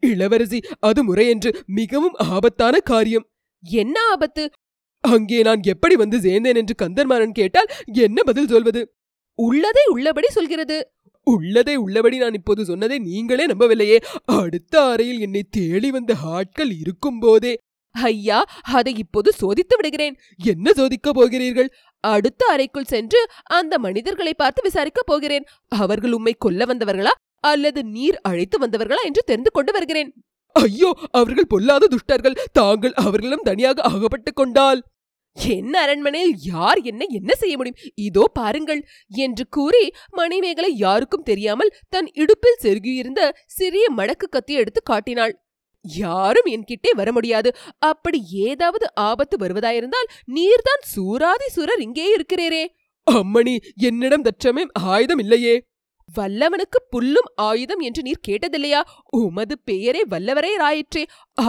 இளவரசி 0.03 0.59
அது 0.79 1.03
முறையென்று 1.03 1.49
மிகவும் 1.65 2.15
ஆபத்தான 2.29 2.79
காரியம். 2.79 3.27
என்ன 3.63 3.97
ஆபத்து? 4.09 4.43
அங்கே 5.03 5.41
நான் 5.41 5.61
எப்படி 5.63 5.95
வந்து 5.95 6.17
சேர்ந்தேன் 6.17 6.59
என்று 6.61 6.75
கந்தன்மாறன் 6.81 7.31
கேட்டால் 7.31 7.69
என்ன 7.93 8.23
பதில் 8.23 8.47
சொல்வது? 8.47 8.81
உள்ளதை 9.39 9.83
உள்ளபடி 9.91 10.27
சொல்கிறது. 10.27 10.77
உள்ளதை 11.23 11.75
உள்ளபடி 11.75 12.17
நான் 12.17 12.33
இப்போது 12.33 12.65
சொன்னதை 12.65 12.97
நீங்களே 12.97 13.45
நம்பவில்லையே. 13.45 14.03
அடுத்த 14.25 14.83
அறையில் 14.85 15.19
என்னை 15.19 15.43
தேடி 15.49 15.91
வந்த 15.91 16.15
ஆட்கள் 16.23 16.71
இருக்கும்போதே. 16.79 17.57
ஐயா 17.91 18.45
அதை 18.61 18.95
இப்போது 18.97 19.31
சோதித்து 19.41 19.75
விடுகிறேன். 19.75 20.17
என்ன 20.43 20.71
சோதிக்கப் 20.71 21.15
போகிறீர்கள்? 21.15 21.73
அடுத்த 21.99 22.45
அறைக்குள் 22.45 22.83
சென்று 22.83 23.27
அந்த 23.43 23.79
மனிதர்களை 23.79 24.33
பார்த்து 24.33 24.69
விசாரிக்கப் 24.69 25.05
போகிறேன். 25.05 25.45
அவர்கள் 25.67 26.11
உம்மை 26.11 26.35
கொல்ல 26.39 26.65
வந்தவர்களா? 26.65 27.13
அல்லது 27.39 27.83
நீர் 27.83 28.19
அழைத்து 28.21 28.67
வந்தவர்களா 28.67 29.03
என்று 29.03 29.23
தெரிந்து 29.25 29.51
கொண்டு 29.51 29.71
வருகிறேன். 29.71 30.13
ஐயோ 30.53 30.97
அவர்கள் 31.11 31.47
பொல்லாத 31.47 31.87
துஷ்டர்கள். 31.87 32.35
தாங்கள் 32.51 32.93
அவர்களிடம் 32.93 33.43
தனியாக 33.43 33.81
அகப்பட்டுக் 33.81 34.35
கொண்டால். 34.35 34.83
என்ன 35.37 35.73
அரண்மனையில் 35.81 36.35
யார் 36.43 36.79
என்ன 36.81 37.03
என்ன 37.09 37.35
செய்ய 37.35 37.57
முடியும்? 37.57 37.79
இதோ 37.95 38.23
பாருங்கள் 38.33 38.81
என்று 39.07 39.43
கூறி 39.49 39.83
மணிமேகலை 40.09 40.71
யாருக்கும் 40.77 41.23
தெரியாமல் 41.23 41.73
தன் 41.89 42.09
இடுப்பில் 42.13 42.61
செருகியிருந்த 42.61 43.21
சிறிய 43.45 43.85
மடக்கு 43.97 44.27
கத்தி 44.29 44.53
எடுத்து 44.53 44.81
காட்டினாள். 44.83 45.33
யாரும் 45.85 46.45
என்கிட்டே 46.45 46.91
வர 46.95 47.11
முடியாது. 47.11 47.49
அப்படி 47.77 48.19
ஏதாவது 48.31 48.85
ஆபத்து 48.93 49.37
வருவதாயிருந்தால் 49.37 50.11
நீர்தான் 50.33 50.83
சூராதி 50.95 51.47
சூரர் 51.47 51.81
இங்கே 51.81 52.07
இருக்கிறீரே. 52.15 52.63
அம்மணி 53.07 53.57
என்னிடம் 53.75 54.21
தற்சமயம் 54.21 54.73
ஆயுதம் 54.83 55.17
இல்லையே. 55.17 55.55
வல்லவனுக்கு 56.17 56.79
புல்லும் 56.93 57.29
ஆயுதம் 57.47 57.81
என்று 57.87 58.01
நீர் 58.01 58.25
கேட்டதில்லையா? 58.27 58.81
உமது 59.19 59.55
பெயரே 59.65 60.01
வல்லவரே 60.09 60.53
ராயிற்றே. 60.63 61.03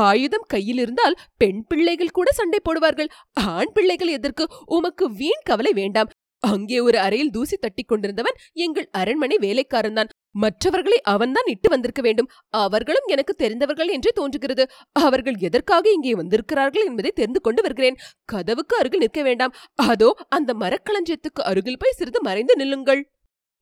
ஆயுதம் 0.08 0.46
கையில் 0.46 0.78
இருந்தால் 0.78 1.18
பெண் 1.36 1.62
பிள்ளைகள் 1.68 2.16
கூட 2.18 2.30
சண்டை 2.32 2.60
போடுவார்கள். 2.64 3.12
ஆண் 3.52 3.72
பிள்ளைகள் 3.72 4.16
எதற்கு? 4.16 4.46
உமக்கு 4.78 5.06
வீண் 5.20 5.46
கவலை 5.50 5.72
வேண்டாம். 5.72 6.10
அங்கே 6.42 6.78
ஒரு 6.80 6.98
அறையில் 6.98 7.30
தூசி 7.30 7.56
தட்டி 7.56 7.82
கொண்டிருந்தவன் 7.82 8.38
எங்கள் 8.64 8.86
அரண்மனை 9.00 9.36
வேலைக்காரன்தான். 9.40 10.08
மற்றவர்களை 10.42 10.98
அவன்தான் 11.12 11.50
இட்டு 11.52 11.68
வந்திருக்க 11.68 12.02
வேண்டும். 12.02 12.30
அவர்களும் 12.64 13.06
எனக்கு 13.06 13.34
தெரிந்தவர்கள் 13.34 13.92
என்றே 13.96 14.12
தோன்றுகிறது. 14.14 14.64
அவர்கள் 15.06 15.38
எதற்காக 15.48 15.84
இங்கே 15.90 16.14
வந்திருக்கிறார்கள் 16.14 16.86
என்பதை 16.88 17.12
தெரிந்து 17.14 17.40
கொண்டு 17.40 17.62
வருகிறேன். 17.62 17.98
கதவுக்கு 18.24 18.76
அருகில் 18.80 19.04
நிற்க 19.04 19.22
வேண்டாம். 19.22 19.54
அதோ 19.90 20.10
அந்த 20.28 20.52
மரக்களஞ்சியத்துக்கு 20.54 21.42
அருகில் 21.50 21.80
போய் 21.82 21.98
சிறிது 22.00 22.22
மறைந்து 22.22 22.56
நில்லுங்கள். 22.56 23.02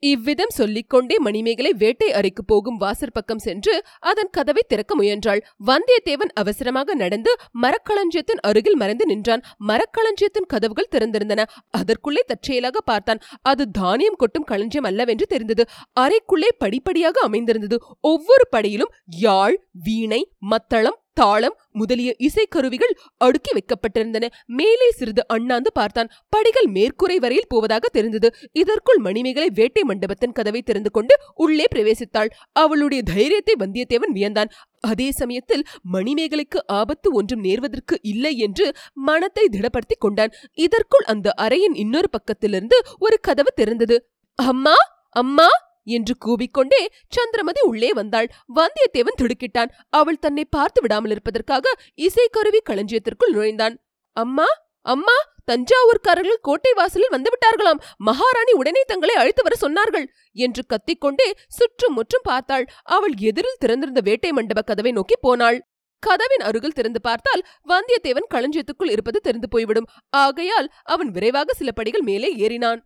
இவ்விதம் 0.03 0.49
சொல்லிக்கொண்டே 0.49 1.19
மணிமேகலை 1.19 1.73
வேட்டை 1.73 2.13
அறைக்கு 2.13 2.45
போகும் 2.45 2.77
வாசற் 2.77 3.13
பக்கம் 3.13 3.39
சென்று 3.39 3.85
அதன் 4.01 4.31
கதவை 4.31 4.63
திறக்க 4.69 4.95
முயன்றாள். 4.95 5.41
வந்தியத்தேவன் 5.67 6.33
அவசரமாக 6.35 6.95
நடந்து 6.95 7.33
மரக்களஞ்சியத்தின் 7.63 8.41
அருகில் 8.41 8.77
மறைந்து 8.77 9.07
நின்றான். 9.07 9.43
மரக்களஞ்சியத்தின் 9.69 10.49
கதவுகள் 10.49 10.91
திறந்திருந்தன. 10.91 11.45
அதற்குள்ளே 11.71 12.23
தற்செயலாக 12.27 12.81
பார்த்தான். 12.81 13.21
அது 13.43 13.71
தானியம் 13.71 14.17
கொட்டும் 14.17 14.45
களஞ்சியம் 14.45 14.85
அல்லவென்று 14.85 15.27
தெரிந்தது. 15.27 15.67
அறைக்குள்ளே 16.01 16.51
படிப்படியாக 16.59 17.21
அமைந்திருந்தது. 17.21 17.79
ஒவ்வொரு 18.01 18.47
படியிலும் 18.57 18.95
யாழ் 19.07 19.59
வீணை 19.73 20.23
மத்தளம் 20.39 20.99
தாளம் 21.21 21.57
முதலிய 21.73 22.11
இசைக்கருவிகள் 22.19 22.95
அடுக்கி 23.17 23.51
வைக்கப்பட்டிருந்தன. 23.53 24.25
மேலே 24.51 24.89
சிறிது 24.91 25.23
அண்ணாந்து 25.29 25.71
பார்த்தான். 25.73 26.11
படிகள் 26.29 26.69
மேற்கூரை 26.73 27.17
வரையில் 27.17 27.49
போவதாக 27.49 27.85
தெரிந்தது. 27.89 28.29
இதற்குள் 28.53 29.01
மணிமேகலை 29.01 29.49
வேட்டை 29.55 29.83
மண்டபத்தின் 29.83 30.33
கதவை 30.33 30.63
திறந்து 30.63 30.91
கொண்டு 30.91 31.17
உள்ளே 31.35 31.67
பிரவேசித்தாள். 31.75 32.31
அவளுடைய 32.53 33.03
தைரியத்தை 33.03 33.57
வந்தியத்தேவன் 33.59 34.15
வியந்தான். 34.15 34.53
அதே 34.83 35.09
சமயத்தில் 35.11 35.65
மணிமேகலைக்கு 35.93 36.61
ஆபத்து 36.73 37.09
ஒன்றும் 37.13 37.45
நேர்வதற்கு 37.45 37.97
இல்லை 38.03 38.35
என்று 38.39 38.67
மனத்தை 39.09 39.45
திடப்படுத்திக் 39.53 40.05
கொண்டான். 40.05 40.33
இதற்குள் 40.59 41.07
அந்த 41.07 41.35
அறையின் 41.41 41.77
இன்னொரு 41.77 42.11
பக்கத்திலிருந்து 42.11 42.79
ஒரு 42.99 43.19
கதவு 43.21 43.53
திறந்தது. 43.57 43.99
அம்மா 44.39 44.77
அம்மா! 45.17 45.47
என்று 45.91 46.15
கூவிக்கொண்டே 46.27 46.83
சந்திரமதி 47.17 47.63
உள்ளே 47.71 47.91
வந்தாள். 47.93 48.29
வந்தியத்தேவன் 48.59 49.21
திடுக்கிட்டான். 49.21 49.71
அவள் 50.01 50.23
தன்னை 50.25 50.45
பார்த்து 50.57 50.81
விடாமல் 50.81 51.15
இருப்பதற்காக 51.17 51.75
இசைக்கருவி 52.07 52.63
களஞ்சியத்திற்குள் 52.71 53.35
நுழைந்தான். 53.37 53.77
அம்மா 54.17 54.49
அம்மா 54.87 55.15
தஞ்சாவூர்காரர்கள் 55.45 56.45
கோட்டை 56.47 56.71
வாசலில் 56.79 57.13
வந்துவிட்டார்களாம் 57.15 57.81
மகாராணி 58.09 58.53
உடனே 58.53 58.83
தங்களை 58.87 59.15
அழைத்து 59.15 59.43
வர 59.43 59.55
சொன்னார்கள் 59.61 60.07
என்று 60.37 60.63
கத்திக்கொண்டே 60.73 61.27
சுற்றும் 61.57 61.97
முற்றும் 61.99 62.27
பார்த்தாள். 62.29 62.65
அவள் 62.97 63.15
எதிரில் 63.31 63.61
திறந்திருந்த 63.63 64.03
வேட்டை 64.09 64.31
மண்டப 64.33 64.63
கதவை 64.63 64.93
நோக்கி 64.99 65.19
போனாள். 65.21 65.59
கதவின் 66.03 66.45
அருகில் 66.49 66.77
திறந்து 66.79 67.01
பார்த்தால் 67.01 67.43
வந்தியத்தேவன் 67.69 68.31
களஞ்சியத்துக்குள் 68.35 68.93
இருப்பது 68.95 69.19
தெரிந்து 69.21 69.49
போய்விடும். 69.49 69.89
ஆகையால் 70.17 70.69
அவன் 70.95 71.11
விரைவாக 71.11 71.53
சில 71.53 71.73
படிகள் 71.73 72.07
மேலே 72.11 72.31
ஏறினான். 72.45 72.81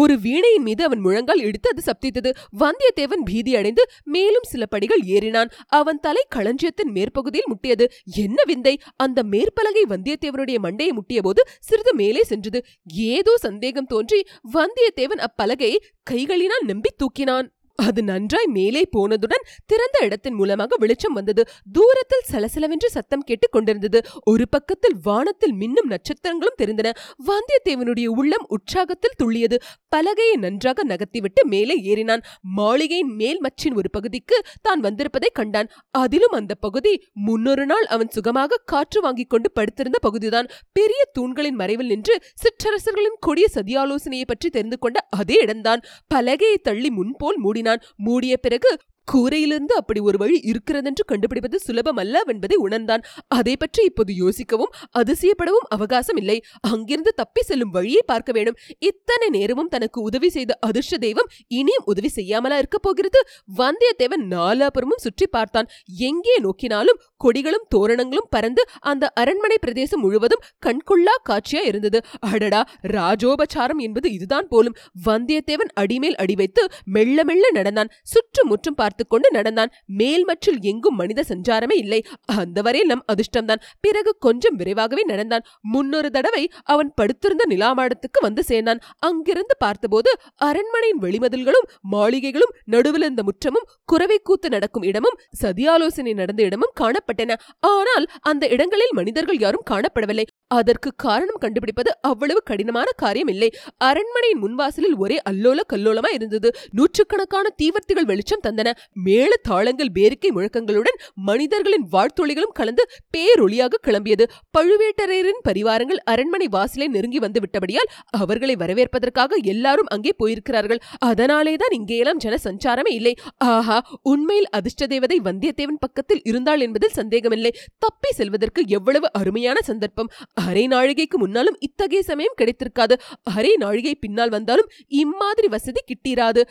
ஒரு 0.00 0.14
வீணையின் 0.18 0.62
மீது 0.62 0.84
அவன் 0.84 0.98
முழங்கால் 0.98 1.40
இடித்து 1.40 1.70
அது 1.70 1.82
சப்தித்தது. 1.88 2.30
வந்தியத்தேவன் 2.60 3.24
பீதியடைந்து 3.30 3.82
மேலும் 4.04 4.42
சில 4.42 4.66
படிகள் 4.66 5.02
ஏறினான். 5.06 5.50
அவன் 5.66 6.00
தலை 6.00 6.22
களஞ்சியத்தின் 6.28 6.92
மேற்பகுதியில் 6.92 7.50
முட்டியது. 7.52 7.86
என்ன 8.16 8.42
விந்தை? 8.46 8.74
அந்த 8.96 9.22
மேற்பலகை 9.30 9.84
வந்தியத்தேவனுடைய 9.88 10.58
மண்டையை 10.62 10.90
முட்டிய 10.90 11.22
போது 11.22 11.44
சிறிது 11.60 11.94
மேலே 11.94 12.24
சென்றது. 12.24 12.64
ஏதோ 12.94 13.36
சந்தேகம் 13.36 13.86
தோன்றி 13.86 14.20
வந்தியத்தேவன் 14.54 15.24
அப்பலகையை 15.26 15.76
கைகளினால் 16.10 16.66
நம்பி 16.66 16.90
தூக்கினான். 16.96 17.48
அது 17.78 18.02
நன்றாய் 18.02 18.46
மேலே 18.46 18.88
போனதுடன் 18.96 19.44
திறந்த 19.66 19.98
இடத்தின் 20.00 20.34
மூலமாக 20.34 20.76
வெளிச்சம் 20.78 21.12
வந்தது. 21.12 21.48
தூரத்தில் 21.72 22.26
சலசலவென்று 22.32 22.86
சத்தம் 22.86 23.20
கேட்டுக் 23.20 23.52
கொண்டிருந்தது. 23.52 24.00
ஒரு 24.24 24.48
பக்கத்தில் 24.48 24.96
வானத்தில் 25.02 25.54
மின்னும் 25.54 25.88
நட்சத்திரங்களும் 25.88 26.58
தெரிந்தன. 26.62 26.92
வந்தியத்தேவனுடைய 27.26 28.06
உள்ளம் 28.06 28.46
உற்சாகத்தில் 28.48 29.16
துள்ளியது. 29.22 29.56
பலகையை 29.96 30.36
நன்றாக 30.36 30.84
நகர்த்திவிட்டு 30.84 31.44
மேலே 31.44 31.82
ஏறினான். 31.82 32.22
மாளிகையின் 32.40 33.14
மேல் 33.14 33.40
மச்சின் 33.40 33.74
ஒரு 33.74 33.90
பகுதிக்கு 33.90 34.42
தான் 34.62 34.80
வந்திருப்பதை 34.80 35.30
கண்டான். 35.32 35.70
அதிலும் 35.90 36.30
அந்த 36.30 36.54
பகுதி 36.54 37.04
முன்னொரு 37.12 37.66
நாள் 37.66 37.84
அவன் 37.84 38.08
சுகமாக 38.08 38.60
காற்று 38.64 39.00
வாங்கிக் 39.00 39.30
கொண்டு 39.30 39.50
படுத்திருந்த 39.50 39.98
பகுதிதான். 39.98 40.48
பெரிய 40.72 41.04
தூண்களின் 41.12 41.54
மறைவில் 41.54 41.86
நின்று 41.86 42.20
சிற்றரசர்களின் 42.42 43.18
கொடிய 43.20 43.46
சதியாலோசனையை 43.54 44.24
பற்றி 44.26 44.50
தெரிந்து 44.50 44.78
கொண்ட 44.78 45.06
அதே 45.10 45.34
இடம்தான். 45.34 45.80
பலகையை 46.14 46.54
தள்ளி 46.62 46.90
முன்போல் 46.90 47.42
மூடினான். 47.44 47.66
மூடிய 47.96 48.36
பிறகு 48.36 48.70
கூரையிலிருந்து 49.08 49.74
அப்படி 49.76 50.00
ஒரு 50.00 50.18
வழி 50.18 50.38
இருக்கிறதென்று 50.42 51.02
கண்டுபிடிப்பது 51.04 51.58
சுலபம் 51.58 51.96
அல்ல 51.96 52.22
என்பதை 52.26 52.56
உணர்ந்தான். 52.56 53.02
அதை 53.28 53.54
பற்றி 53.56 53.82
இப்போது 53.84 54.12
யோசிக்கவும் 54.12 54.74
அதிசயப்படவும் 54.98 55.68
அவகாசம் 55.68 56.16
இல்லை. 56.16 56.36
அங்கிருந்து 56.60 57.12
தப்பி 57.14 57.42
செல்லும் 57.42 57.70
வழியை 57.70 58.02
பார்க்க 58.06 58.32
வேண்டும். 58.32 58.58
இத்தனை 58.78 59.28
நேரமும் 59.28 59.68
தனக்கு 59.68 59.98
உதவி 60.00 60.28
செய்த 60.28 60.58
அதிர்ஷ்ட 60.60 60.96
தெய்வம் 60.96 61.30
இனியும் 61.60 61.86
உதவி 61.86 62.10
செய்யாமலா 62.16 62.58
இருக்க 62.58 62.78
போகிறது? 62.78 63.22
வந்தியத்தேவன் 63.56 64.26
நாலாபுரமும் 64.34 65.04
சுற்றி 65.06 65.26
பார்த்தான். 65.26 65.70
எங்கே 66.10 66.36
நோக்கினாலும் 66.38 67.00
கொடிகளும் 67.24 67.66
தோரணங்களும் 67.68 68.30
பறந்து 68.30 68.62
அந்த 68.80 69.10
அரண்மனை 69.14 69.56
பிரதேசம் 69.60 70.00
முழுவதும் 70.00 70.42
கண்கொள்ளா 70.66 71.14
காட்சியா 71.28 71.62
இருந்தது. 71.64 71.98
அடடா! 72.20 72.60
ராஜோபச்சாரம் 72.86 73.78
என்பது 73.78 74.12
இதுதான் 74.12 74.48
போலும். 74.48 74.76
வந்தியத்தேவன் 75.06 75.72
அடிமேல் 75.74 76.14
அடி 76.14 76.34
வைத்து 76.34 76.62
மெல்ல 76.84 77.24
மெல்ல 77.24 77.50
நடந்தான். 77.50 77.90
சுற்றுமுற்றும் 78.02 78.74
பார்த்து 78.74 79.06
கொண்டு 79.06 79.30
நடந்தான். 79.32 79.72
மேல் 79.86 80.24
மற்றில் 80.24 80.60
எங்கும் 80.60 80.94
மனித 80.94 81.24
சஞ்சாரமே 81.28 81.76
இல்லை. 81.76 82.00
அந்த 82.36 82.62
வரையில் 82.62 82.88
நம் 82.88 83.04
அதிர்ஷ்டம்தான். 83.12 83.62
பிறகு 83.80 84.16
கொஞ்சம் 84.18 84.56
விரைவாகவே 84.56 85.02
நடந்தான். 85.02 85.44
முன்னொரு 85.60 86.10
தடவை 86.10 86.44
அவன் 86.64 86.92
படுத்திருந்த 86.94 87.44
நிலாமாடத்துக்கு 87.48 88.20
வந்து 88.20 88.44
சேர்ந்தான். 88.44 88.80
அங்கிருந்து 88.98 89.56
பார்த்தபோது 89.58 90.10
அரண்மனையின் 90.36 91.02
வெளிமதில்களும் 91.02 91.68
மாளிகைகளும் 91.92 92.54
நடுவில் 92.64 93.02
இருந்த 93.02 93.22
முற்றமும் 93.22 93.68
குறவை 93.84 94.18
கூத்து 94.22 94.48
நடக்கும் 94.48 94.82
இடமும் 94.82 95.18
சதியாலோசனை 95.42 96.14
நடந்த 96.14 96.42
இடமும் 96.42 96.72
காணப்பட்டன. 97.08 97.36
ஆனால் 97.72 98.06
அந்த 98.30 98.44
இடங்களில் 98.54 98.94
மனிதர்கள் 98.98 99.40
யாரும் 99.44 99.66
காணப்படவில்லை. 99.70 100.26
அதற்கு 100.58 100.90
காரணம் 101.04 101.40
கண்டுபிடிப்பது 101.44 101.90
அவ்வளவு 102.10 102.40
கடினமான 102.50 102.88
காரியம் 103.02 103.30
இல்லை 103.34 103.48
அரண்மனையின் 103.88 104.42
முன்வாசலில் 104.44 104.96
ஒரே 105.04 105.18
அல்லோல 105.30 105.60
கல்லோலமா 105.72 106.10
இருந்தது. 106.18 106.48
நூற்றுக்கணக்கான 106.78 107.46
தீவர்த்திகள் 107.60 108.08
வெளிச்சம் 108.10 108.44
தந்தன. 108.46 108.68
மேல 109.06 109.32
தாளங்கள் 109.48 109.94
பேரிக்கை 109.98 110.30
முழக்கங்களுடன் 110.36 110.98
மனிதர்களின் 111.28 111.86
வாழ்த்தொழிகளும் 111.94 112.56
கலந்து 112.60 112.84
பேரொளியாக 113.16 113.80
கிளம்பியது. 113.86 114.24
பழுவேட்டரையரின் 114.56 115.42
பரிவாரங்கள் 115.48 116.00
அரண்மனை 116.12 116.48
வாசலை 116.56 116.88
நெருங்கி 116.96 117.20
வந்து 117.26 117.42
விட்டபடியால் 117.44 117.92
அவர்களை 118.22 118.54
வரவேற்பதற்காக 118.62 119.36
எல்லாரும் 119.52 119.90
அங்கே 119.94 120.12
போயிருக்கிறார்கள். 120.20 120.82
அதனாலேதான் 121.10 121.76
இங்கேயெல்லாம் 121.78 122.22
ஜன 122.24 122.38
சஞ்சாரமே 122.46 122.92
இல்லை. 122.98 123.14
ஆஹா 123.52 123.78
உண்மையில் 124.12 124.50
அதிர்ஷ்ட 124.58 124.86
தேவதை 124.92 125.18
வந்தியத்தேவன் 125.28 125.82
பக்கத்தில் 125.84 126.24
இருந்தாள் 126.30 126.64
என்பதில் 126.66 126.96
சந்தேகமில்லை. 127.00 127.50
தப்பி 127.78 128.10
செல்வதற்கு 128.12 128.62
எவ்வளவு 128.76 129.08
அருமையான 129.12 129.58
சந்தர்ப்பம். 129.62 130.12
அரை 130.46 130.64
நாழிகைக்கு 130.66 131.18
முன்னாலும் 131.18 131.60
இத்தகைய 131.60 132.02
சமயம் 132.02 132.38
கிடைத்திருக்காது. 132.40 132.96
அரை 133.36 133.52
நாழிகை 133.56 133.94
பின்னால் 133.94 134.34
வந்தாலும் 134.36 134.70
இம்மாதிரி 135.02 135.48
வசதி 135.48 135.82
கிட்டிராது. 135.84 136.42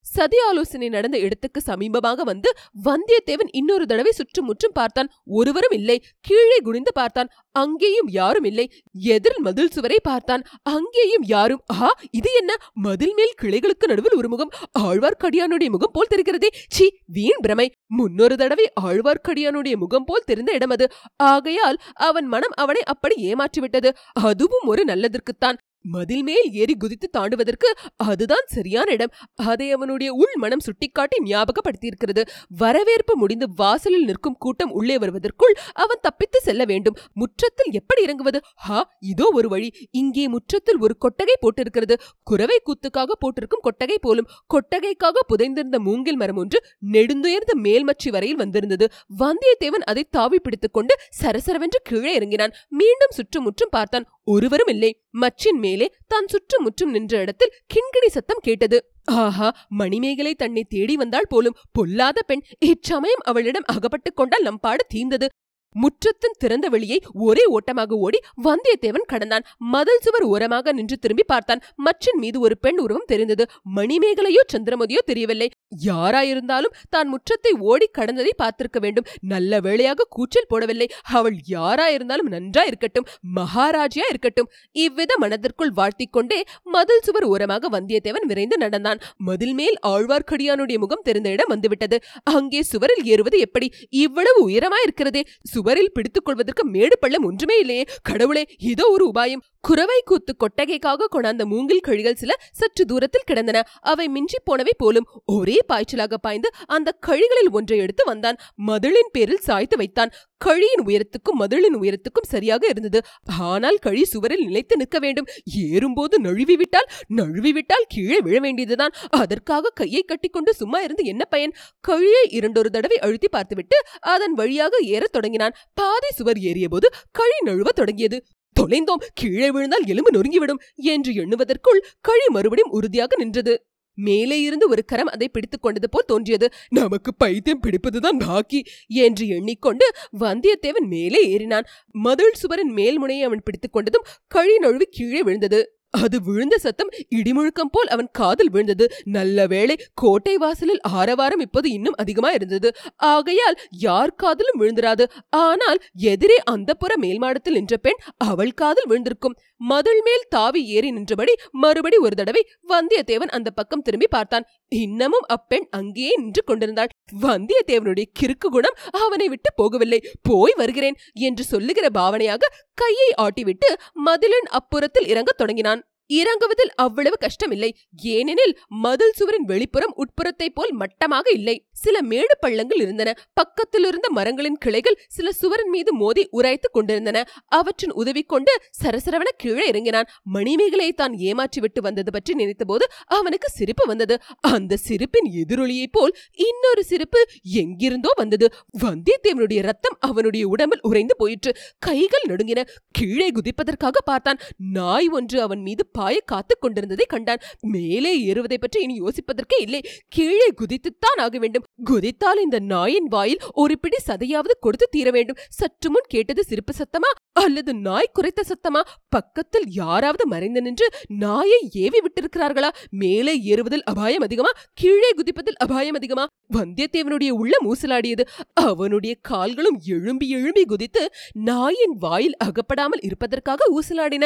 சதி 0.00 0.36
ஆலோசனை 0.48 0.88
நடந்த 0.88 1.18
இடத்துக்கு 1.18 1.60
சமீபமாக 1.66 2.20
வந்து 2.22 2.52
வந்தியத்தேவன் 2.84 3.50
இன்னொரு 3.50 3.86
தடவை 3.86 4.12
சுற்றுமுற்றும் 4.12 4.72
பார்த்தான். 4.72 5.10
ஒருவரும் 5.24 5.70
இல்லை. 5.70 6.04
கீழே 6.20 6.58
குனிந்து 6.58 6.92
பார்த்தான். 6.92 7.28
அங்கேயும் 7.52 8.08
யாரும் 8.08 8.44
இல்லை. 8.44 8.72
எதிர் 8.92 9.40
மதில் 9.40 9.70
சுவரை 9.70 9.98
பார்த்தான். 10.02 10.42
அங்கேயும் 10.62 11.22
யாரும். 11.22 11.62
ஆ 11.72 11.94
இது 12.10 12.30
என்ன? 12.38 12.56
மதில் 12.72 13.14
மேல் 13.14 13.34
கிளைகளுக்கு 13.42 13.86
நடுவில் 13.86 14.16
ஒரு 14.16 14.28
முகம். 14.28 14.50
ஆழ்வார்க்கடியானுடைய 14.78 15.68
முகம் 15.68 15.90
போல் 15.92 16.12
தெரிகிறதே. 16.14 16.46
சி 16.68 16.98
வீண் 17.06 17.40
பிரமை. 17.40 17.72
முன்னொரு 17.86 18.36
தடவை 18.36 18.72
ஆழ்வார்க்கடியானுடைய 18.80 19.76
முகம் 19.76 20.04
போல் 20.04 20.26
தெரிந்த 20.26 20.52
இடம் 20.52 20.70
அது 20.70 20.88
ஆகையால் 21.16 21.78
அவன் 21.94 22.26
மனம் 22.26 22.56
அவனை 22.56 22.82
அப்படி 22.82 23.34
ஏமாற்றிவிட்டது. 23.34 23.92
அதுவும் 24.12 24.66
ஒரு 24.66 24.84
நல்லதற்குத்தான். 24.84 25.58
மதில் 25.84 26.22
மேல் 26.22 26.52
ஏறி 26.52 26.74
குதித்து 26.74 27.10
தாண்டுவதற்கு 27.18 27.68
அதுதான் 27.96 28.46
சரியான 28.46 28.92
இடம். 28.92 29.12
அதை 29.34 29.72
அவனுடைய 29.72 30.12
உள் 30.12 30.36
மனம் 30.36 30.60
சுட்டிக்காட்டி 30.60 31.16
ஞாபகப்படுத்தியிருக்கிறது. 31.24 32.22
வரவேற்பு 32.48 33.16
முடிந்து 33.16 33.48
வாசலில் 33.56 34.04
நிற்கும் 34.04 34.36
கூட்டம் 34.38 34.70
உள்ளே 34.70 34.98
வருவதற்குள் 34.98 35.54
அவன் 35.72 36.02
தப்பித்து 36.02 36.40
செல்ல 36.40 36.64
வேண்டும். 36.64 36.96
முற்றத்தில் 37.12 37.72
எப்படி 37.72 38.02
இறங்குவது? 38.02 38.40
ஹா 38.54 38.92
இதோ 39.00 39.30
ஒரு 39.34 39.48
வழி. 39.48 39.88
இங்கே 39.90 40.28
முற்றத்தில் 40.28 40.78
ஒரு 40.78 40.96
கொட்டகை 40.98 41.36
போட்டிருக்கிறது. 41.40 41.94
குறவை 42.22 42.60
கூத்துக்காக 42.64 43.10
போட்டிருக்கும் 43.18 43.60
கொட்டகை 43.62 43.98
போலும். 44.00 44.28
கொட்டகைக்காக 44.54 45.24
புதைந்திருந்த 45.28 45.78
மூங்கில் 45.78 46.16
மரம் 46.16 46.36
ஒன்று 46.36 46.64
நெடுந்துயர்ந்த 46.92 47.54
மேல்மச்சி 47.62 48.10
வரையில் 48.10 48.36
வந்திருந்தது. 48.36 48.88
வந்தியத்தேவன் 49.18 49.86
அதை 49.86 50.06
தாவி 50.10 50.38
பிடித்துக் 50.38 50.72
கொண்டு 50.72 50.94
சரசரவென்று 51.22 51.80
கீழே 51.82 52.14
இறங்கினான். 52.14 52.54
மீண்டும் 52.68 53.10
சுற்றுமுற்றும் 53.10 53.68
பார்த்தான். 53.70 54.06
ஒருவரும் 54.34 54.70
இல்லை. 54.74 54.90
மச்சின் 55.20 55.60
மேலே 55.64 55.86
தான் 56.06 56.26
சுற்றுமுற்றும் 56.26 56.90
நின்ற 56.90 57.20
இடத்தில் 57.24 57.54
கிண்கிணி 57.74 58.08
சத்தம் 58.08 58.44
கேட்டது. 58.46 58.78
ஆஹா 59.24 59.48
மணிமேகலை 59.80 60.32
தன்னை 60.34 60.62
தேடி 60.68 60.96
வந்தால் 60.96 61.28
போலும் 61.28 61.58
பொல்லாத 61.72 62.22
பெண் 62.22 62.46
இச்சமயம் 62.70 63.26
அவளிடம் 63.30 63.68
அகப்பட்டுக் 63.74 64.16
கொண்டால் 64.16 64.46
நம் 64.48 64.60
பாடு 64.60 64.84
தீர்ந்தது. 64.88 65.28
முற்றத்தின் 65.74 66.38
திறந்த 66.38 66.66
வெளியை 66.68 66.98
ஒரே 67.26 67.42
ஓட்டமாக 67.56 67.96
ஓடி 68.04 68.18
வந்தியத்தேவன் 68.44 69.10
கடந்தான். 69.12 69.44
மதல் 69.72 70.02
சுவர் 70.04 70.26
ஓரமாக 70.32 70.72
நின்று 70.72 70.96
திரும்பி 70.98 71.24
பார்த்தான். 71.26 71.62
மச்சின் 71.84 72.20
மீது 72.22 72.38
ஒரு 72.40 72.54
பெண் 72.58 72.78
உருவம் 72.78 73.06
தெரிந்தது. 73.06 73.44
மணிமேகலையோ 73.76 74.42
சந்திரமதியோ 74.52 75.02
தெரியவில்லை. 75.04 75.48
யாராயிருந்தாலும் 75.72 76.76
தான் 76.90 77.08
முற்றத்தை 77.12 77.52
ஓடி 77.70 77.86
கடந்ததை 77.98 78.32
பார்த்திருக்க 78.42 78.78
வேண்டும். 78.80 79.06
நல்ல 79.20 79.60
வேளையாக 79.60 80.06
கூச்சல் 80.08 80.48
போடவில்லை. 80.48 80.88
அவள் 81.12 81.36
யாராயிருந்தாலும் 81.48 82.30
நன்றா 82.34 82.64
இருக்கட்டும் 82.66 83.06
மகாராஜியா 83.36 84.06
இருக்கட்டும். 84.08 84.48
இவ்வித 84.72 85.12
மனதிற்குள் 85.18 85.72
வாழ்த்திக் 85.72 86.12
கொண்டே 86.12 86.40
மதில் 86.62 87.04
சுவர் 87.08 87.24
ஓரமாக 87.24 87.68
வந்தியத்தேவன் 87.68 88.26
விரைந்து 88.26 88.56
நடந்தான். 88.56 89.00
மதில் 89.16 89.54
மேல் 89.54 89.78
ஆழ்வார்க்கடியானுடைய 89.86 90.78
முகம் 90.78 91.04
தெரிந்த 91.04 91.28
இடம் 91.30 91.48
வந்துவிட்டது. 91.48 91.98
அங்கே 92.22 92.62
சுவரில் 92.62 93.04
ஏறுவது 93.04 93.38
எப்படி? 93.38 93.68
இவ்வளவு 93.90 94.48
உயரமா 94.48 94.80
இருக்கிறதே 94.82 95.24
சுவரில் 95.52 95.92
பிடித்துக் 95.92 96.24
கொள்வதற்கு 96.24 96.64
மேடு 96.64 96.98
பள்ளம் 96.98 97.24
ஒன்றுமே 97.24 97.58
இல்லையே. 97.58 97.84
கடவுளே 98.02 98.44
இதோ 98.58 98.86
ஒரு 98.90 99.12
உபாயம். 99.12 99.44
குறவை 99.60 100.00
கூத்து 100.04 100.32
கொட்டகைக்காக 100.44 101.08
கொண்டாந்த 101.14 101.44
மூங்கில் 101.44 101.84
கழிகள் 101.88 102.18
சில 102.22 102.32
சற்று 102.52 102.84
தூரத்தில் 102.84 103.26
கிடந்தன. 103.26 103.62
அவை 103.80 104.08
மிஞ்சி 104.08 104.38
போனவை 104.44 104.74
போலும். 104.76 105.08
ஒரே 105.24 105.57
பாய்ச்சலாக 105.68 106.14
பாய்ந்து 106.14 106.50
அந்த 106.66 106.98
கழிகளில் 107.06 107.50
ஒன்றை 107.50 107.78
எடுத்து 107.78 108.04
வந்தான். 108.04 108.36
மதிலின் 108.66 109.10
பேரில் 109.12 109.38
சாய்த்து 109.38 109.76
வைத்தான். 109.76 110.10
கழியின் 110.36 110.84
உயரத்துக்கும் 110.86 111.38
மதிலின் 111.38 111.76
உயரத்துக்கும் 111.76 112.28
சரியாக 112.28 112.66
இருந்தது. 112.66 113.00
ஆனால் 113.38 113.76
கழி 113.76 114.04
சுவரில் 114.04 114.44
நிலைத்து 114.44 114.76
நிற்க 114.76 114.98
வேண்டும். 114.98 115.26
ஏறும்போது 115.54 116.20
நழுவி 116.20 116.56
விட்டால் 116.56 116.88
நழுவி 117.08 117.52
விட்டால் 117.52 117.84
கீழே 117.88 118.20
விழ 118.20 118.38
வேண்டியதுதான். 118.38 118.90
அதற்காக 119.10 119.72
கையை 119.74 120.02
கட்டிக்கொண்டு 120.02 120.54
சும்மா 120.54 120.80
இருந்து 120.80 121.04
என்ன 121.04 121.24
பயன்? 121.24 121.54
கழியை 121.80 122.28
இரண்டொரு 122.30 122.70
தடவை 122.70 122.98
அழுத்தி 122.98 123.28
பார்த்துவிட்டு 123.28 123.76
அதன் 124.00 124.32
வழியாக 124.32 124.76
ஏறத் 124.82 125.12
தொடங்கினான். 125.12 125.54
பாதை 125.74 126.10
சுவர் 126.14 126.36
ஏறியபோது 126.36 126.86
கழி 127.10 127.38
நழுவ 127.44 127.68
தொடங்கியது. 127.68 128.24
தொலைந்தோம். 128.60 129.02
கீழே 129.14 129.50
விழுந்தால் 129.50 129.86
எலும்பு 129.86 130.20
நொறுங்கிவிடும் 130.20 130.62
என்று 130.74 131.12
எண்ணுவதற்குள் 131.12 131.80
கழி 132.00 132.26
மறுபடியும் 132.28 132.70
உறுதியாக 132.70 133.16
நின்றது. 133.16 133.66
மேலே 133.98 134.40
இருந்து 134.40 134.68
ஒரு 134.68 134.84
கரம் 134.84 135.06
அதை 135.06 135.28
பிடித்துக் 135.28 135.62
கொண்டது 135.62 135.88
போல் 135.88 136.04
தோன்றியது. 136.06 136.48
நமக்கு 136.68 137.14
பைத்தியம் 137.14 137.60
பிடிப்பதுதான் 137.60 138.18
பாக்கி 138.26 138.62
என்று 138.86 139.26
எண்ணிக்கொண்டு 139.26 139.90
வந்தியத்தேவன் 140.20 140.86
மேலே 140.88 141.36
ஏறினான். 141.36 141.64
மதில் 141.92 142.34
சுவரின் 142.34 142.74
மேல்முனையை 142.74 143.22
அவன் 143.22 143.42
பிடித்துக் 143.44 143.76
கொண்டதும் 143.76 144.06
கழி 144.28 144.58
நழுவி 144.58 144.86
கீழே 144.90 145.22
விழுந்தது. 145.22 145.77
அது 145.90 146.22
விழுந்த 146.22 146.58
சத்தம் 146.58 146.90
இடிமுழுக்கம் 147.16 147.70
போல் 147.70 147.86
அவன் 147.86 148.08
காதில் 148.12 148.50
விழுந்தது. 148.50 148.86
நல்ல 149.04 149.46
வேளை 149.46 149.74
கோட்டை 149.94 150.36
வாசலில் 150.36 150.80
ஆரவாரம் 150.80 151.40
இப்போது 151.40 151.70
இன்னும் 151.70 151.98
அதிகமா 151.98 152.30
இருந்தது. 152.30 152.70
ஆகையால் 152.96 153.58
யார் 153.70 154.14
காதிலும் 154.14 154.60
விழுந்திராது. 154.60 155.04
ஆனால் 155.30 155.80
எதிரே 155.94 156.38
அந்த 156.44 156.74
புற 156.74 156.96
மேல் 156.96 157.18
மாடத்தில் 157.18 157.54
நின்ற 157.54 157.76
பெண் 157.76 158.00
அவள் 158.16 158.52
காதில் 158.52 158.88
விழுந்திருக்கும். 158.88 159.36
மதில் 159.56 160.02
மேல் 160.02 160.24
தாவி 160.28 160.66
ஏறி 160.66 160.90
நின்றபடி 160.90 161.34
மறுபடி 161.50 161.96
ஒரு 161.96 162.16
தடவை 162.16 162.44
வந்தியத்தேவன் 162.68 163.34
அந்த 163.38 163.50
பக்கம் 163.50 163.82
திரும்பி 163.82 164.06
பார்த்தான். 164.10 164.46
இன்னமும் 164.68 165.26
அப்பெண் 165.26 165.66
அங்கேயே 165.70 166.14
நின்று 166.16 166.44
கொண்டிருந்தாள். 166.44 166.88
வந்தியத்தேவனுடைய 167.20 168.04
கிறுக்கு 168.20 168.48
குணம் 168.50 168.76
அவனை 168.90 169.28
விட்டு 169.28 169.50
போகவில்லை. 169.62 169.98
போய் 170.22 170.52
வருகிறேன் 170.56 170.96
என்று 171.12 171.44
சொல்லுகிற 171.44 171.88
பாவனையாக 171.94 172.38
கையை 172.74 173.12
ஆட்டிவிட்டு 173.22 173.74
மதிலின் 173.92 174.48
அப்புறத்தில் 174.50 175.08
இறங்கத் 175.08 175.36
தொடங்கினான். 175.36 175.88
இறங்குவதில் 176.08 176.72
அவ்வளவு 176.74 177.16
கஷ்டமில்லை. 177.20 177.70
ஏனெனில் 178.02 178.58
மதில் 178.68 179.12
சுவரின் 179.12 179.46
வெளிப்புறம் 179.46 179.94
உட்புறத்தைப் 179.96 180.54
போல் 180.54 180.72
மட்டமாக 180.72 181.30
இல்லை. 181.32 181.66
சில 181.72 182.02
மேடு 182.02 182.36
பள்ளங்கள் 182.40 182.80
இருந்தன. 182.80 183.14
பக்கத்தில் 183.34 183.84
இருந்த 183.84 184.10
மரங்களின் 184.10 184.56
கிளைகள் 184.56 184.98
சில 185.08 185.32
சுவரின் 185.32 185.68
மீது 185.68 185.94
மோதி 185.94 186.28
உராய்த்துக் 186.32 186.72
கொண்டிருந்தன. 186.72 187.24
அவற்றின் 187.46 187.92
உதவி 187.92 188.22
கொண்டு 188.22 188.60
சரசரவன 188.84 189.28
கீழே 189.36 189.66
இறங்கினான். 189.66 190.04
மணிமேகலை 190.22 190.92
தான் 190.92 191.12
ஏமாற்றிவிட்டு 191.12 191.80
வந்தது 191.80 192.12
பற்றி 192.12 192.34
நினைத்தபோது 192.34 192.84
அவனுக்கு 193.06 193.48
சிரிப்பு 193.48 193.86
வந்தது. 193.86 194.18
அந்த 194.40 194.76
சிரிப்பின் 194.76 195.32
எதிரொலியைப் 195.32 195.92
போல் 195.92 196.16
இன்னொரு 196.32 196.84
சிரிப்பு 196.84 197.26
எங்கிருந்தோ 197.42 198.08
வந்தது. 198.16 198.52
வந்தியத்தேவனுடைய 198.82 199.62
ரத்தம் 199.62 199.96
அவனுடைய 200.00 200.48
உடம்பில் 200.48 200.78
உறைந்து 200.82 201.16
போயிற்று. 201.16 201.56
கைகள் 201.78 202.26
நடுங்கின. 202.28 202.66
கீழே 202.90 203.30
குதிப்பதற்காக 203.30 203.96
பார்த்தான். 204.04 204.38
நாய் 204.56 205.08
ஒன்று 205.08 205.40
அவன் 205.40 205.60
மீது 205.60 205.86
பாய 205.98 206.20
காத்துக் 206.24 206.60
கொண்டிருந்ததை 206.60 207.06
கண்டான். 207.08 207.42
மேலே 207.60 208.10
ஏறுவதை 208.32 208.58
பற்றி 208.60 208.80
இனி 208.82 208.96
யோசிப்பதற்கே 209.00 209.58
இல்லை. 209.60 209.80
கீழே 210.08 210.48
குதித்துத்தான் 210.60 211.20
ஆக 211.20 211.38
வேண்டும். 211.38 211.64
குதித்தால் 211.84 212.40
இந்த 212.42 212.58
நாயின் 212.72 213.08
வாயில் 213.08 213.40
ஒரு 213.52 213.74
பிடி 213.78 213.98
சதையாவது 214.06 214.54
கொடுத்து 214.60 214.86
தீர 214.90 215.10
வேண்டும். 215.10 215.40
சற்று 215.48 215.90
முன் 215.90 216.08
கேட்டது 216.08 216.42
சிரிப்பு 216.44 216.72
சத்தமா 216.78 217.10
அல்லது 217.32 217.74
நாய் 217.74 218.12
குறைத்த 218.14 218.42
சத்தமா? 218.48 218.80
பக்கத்தில் 219.08 219.66
யாராவது 219.82 220.26
மறைந்து 220.26 220.62
நின்று 220.62 220.86
நாயை 221.24 221.60
ஏவி 221.72 221.98
விட்டிருக்கிறார்களா? 221.98 222.70
மேலே 222.90 223.34
ஏறுவதில் 223.42 223.84
அபாயம் 223.84 224.22
அதிகமா? 224.22 224.50
கீழே 224.74 225.10
குதிப்பதில் 225.12 225.58
அபாயம் 225.58 225.94
அதிகமா? 225.94 226.24
வந்தியத்தேவனுடைய 226.56 227.30
உள்ள 227.40 227.56
மூசலாடியது 227.64 228.24
அவனுடைய 228.54 229.14
கால்களும் 229.22 229.78
எழும்பி 229.86 230.26
எழும்பி 230.30 230.64
குதித்து 230.64 231.02
நாயின் 231.50 231.96
வாயில் 231.98 232.36
அகப்படாமல் 232.44 233.02
இருப்பதற்காக 233.02 233.66
ஊசலாடின. 233.76 234.24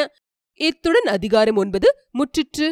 இத்துடன் 0.55 1.05
அதிகாரம் 1.05 1.55
ஒன்பது 1.55 1.87
முற்றிற்று. 2.13 2.67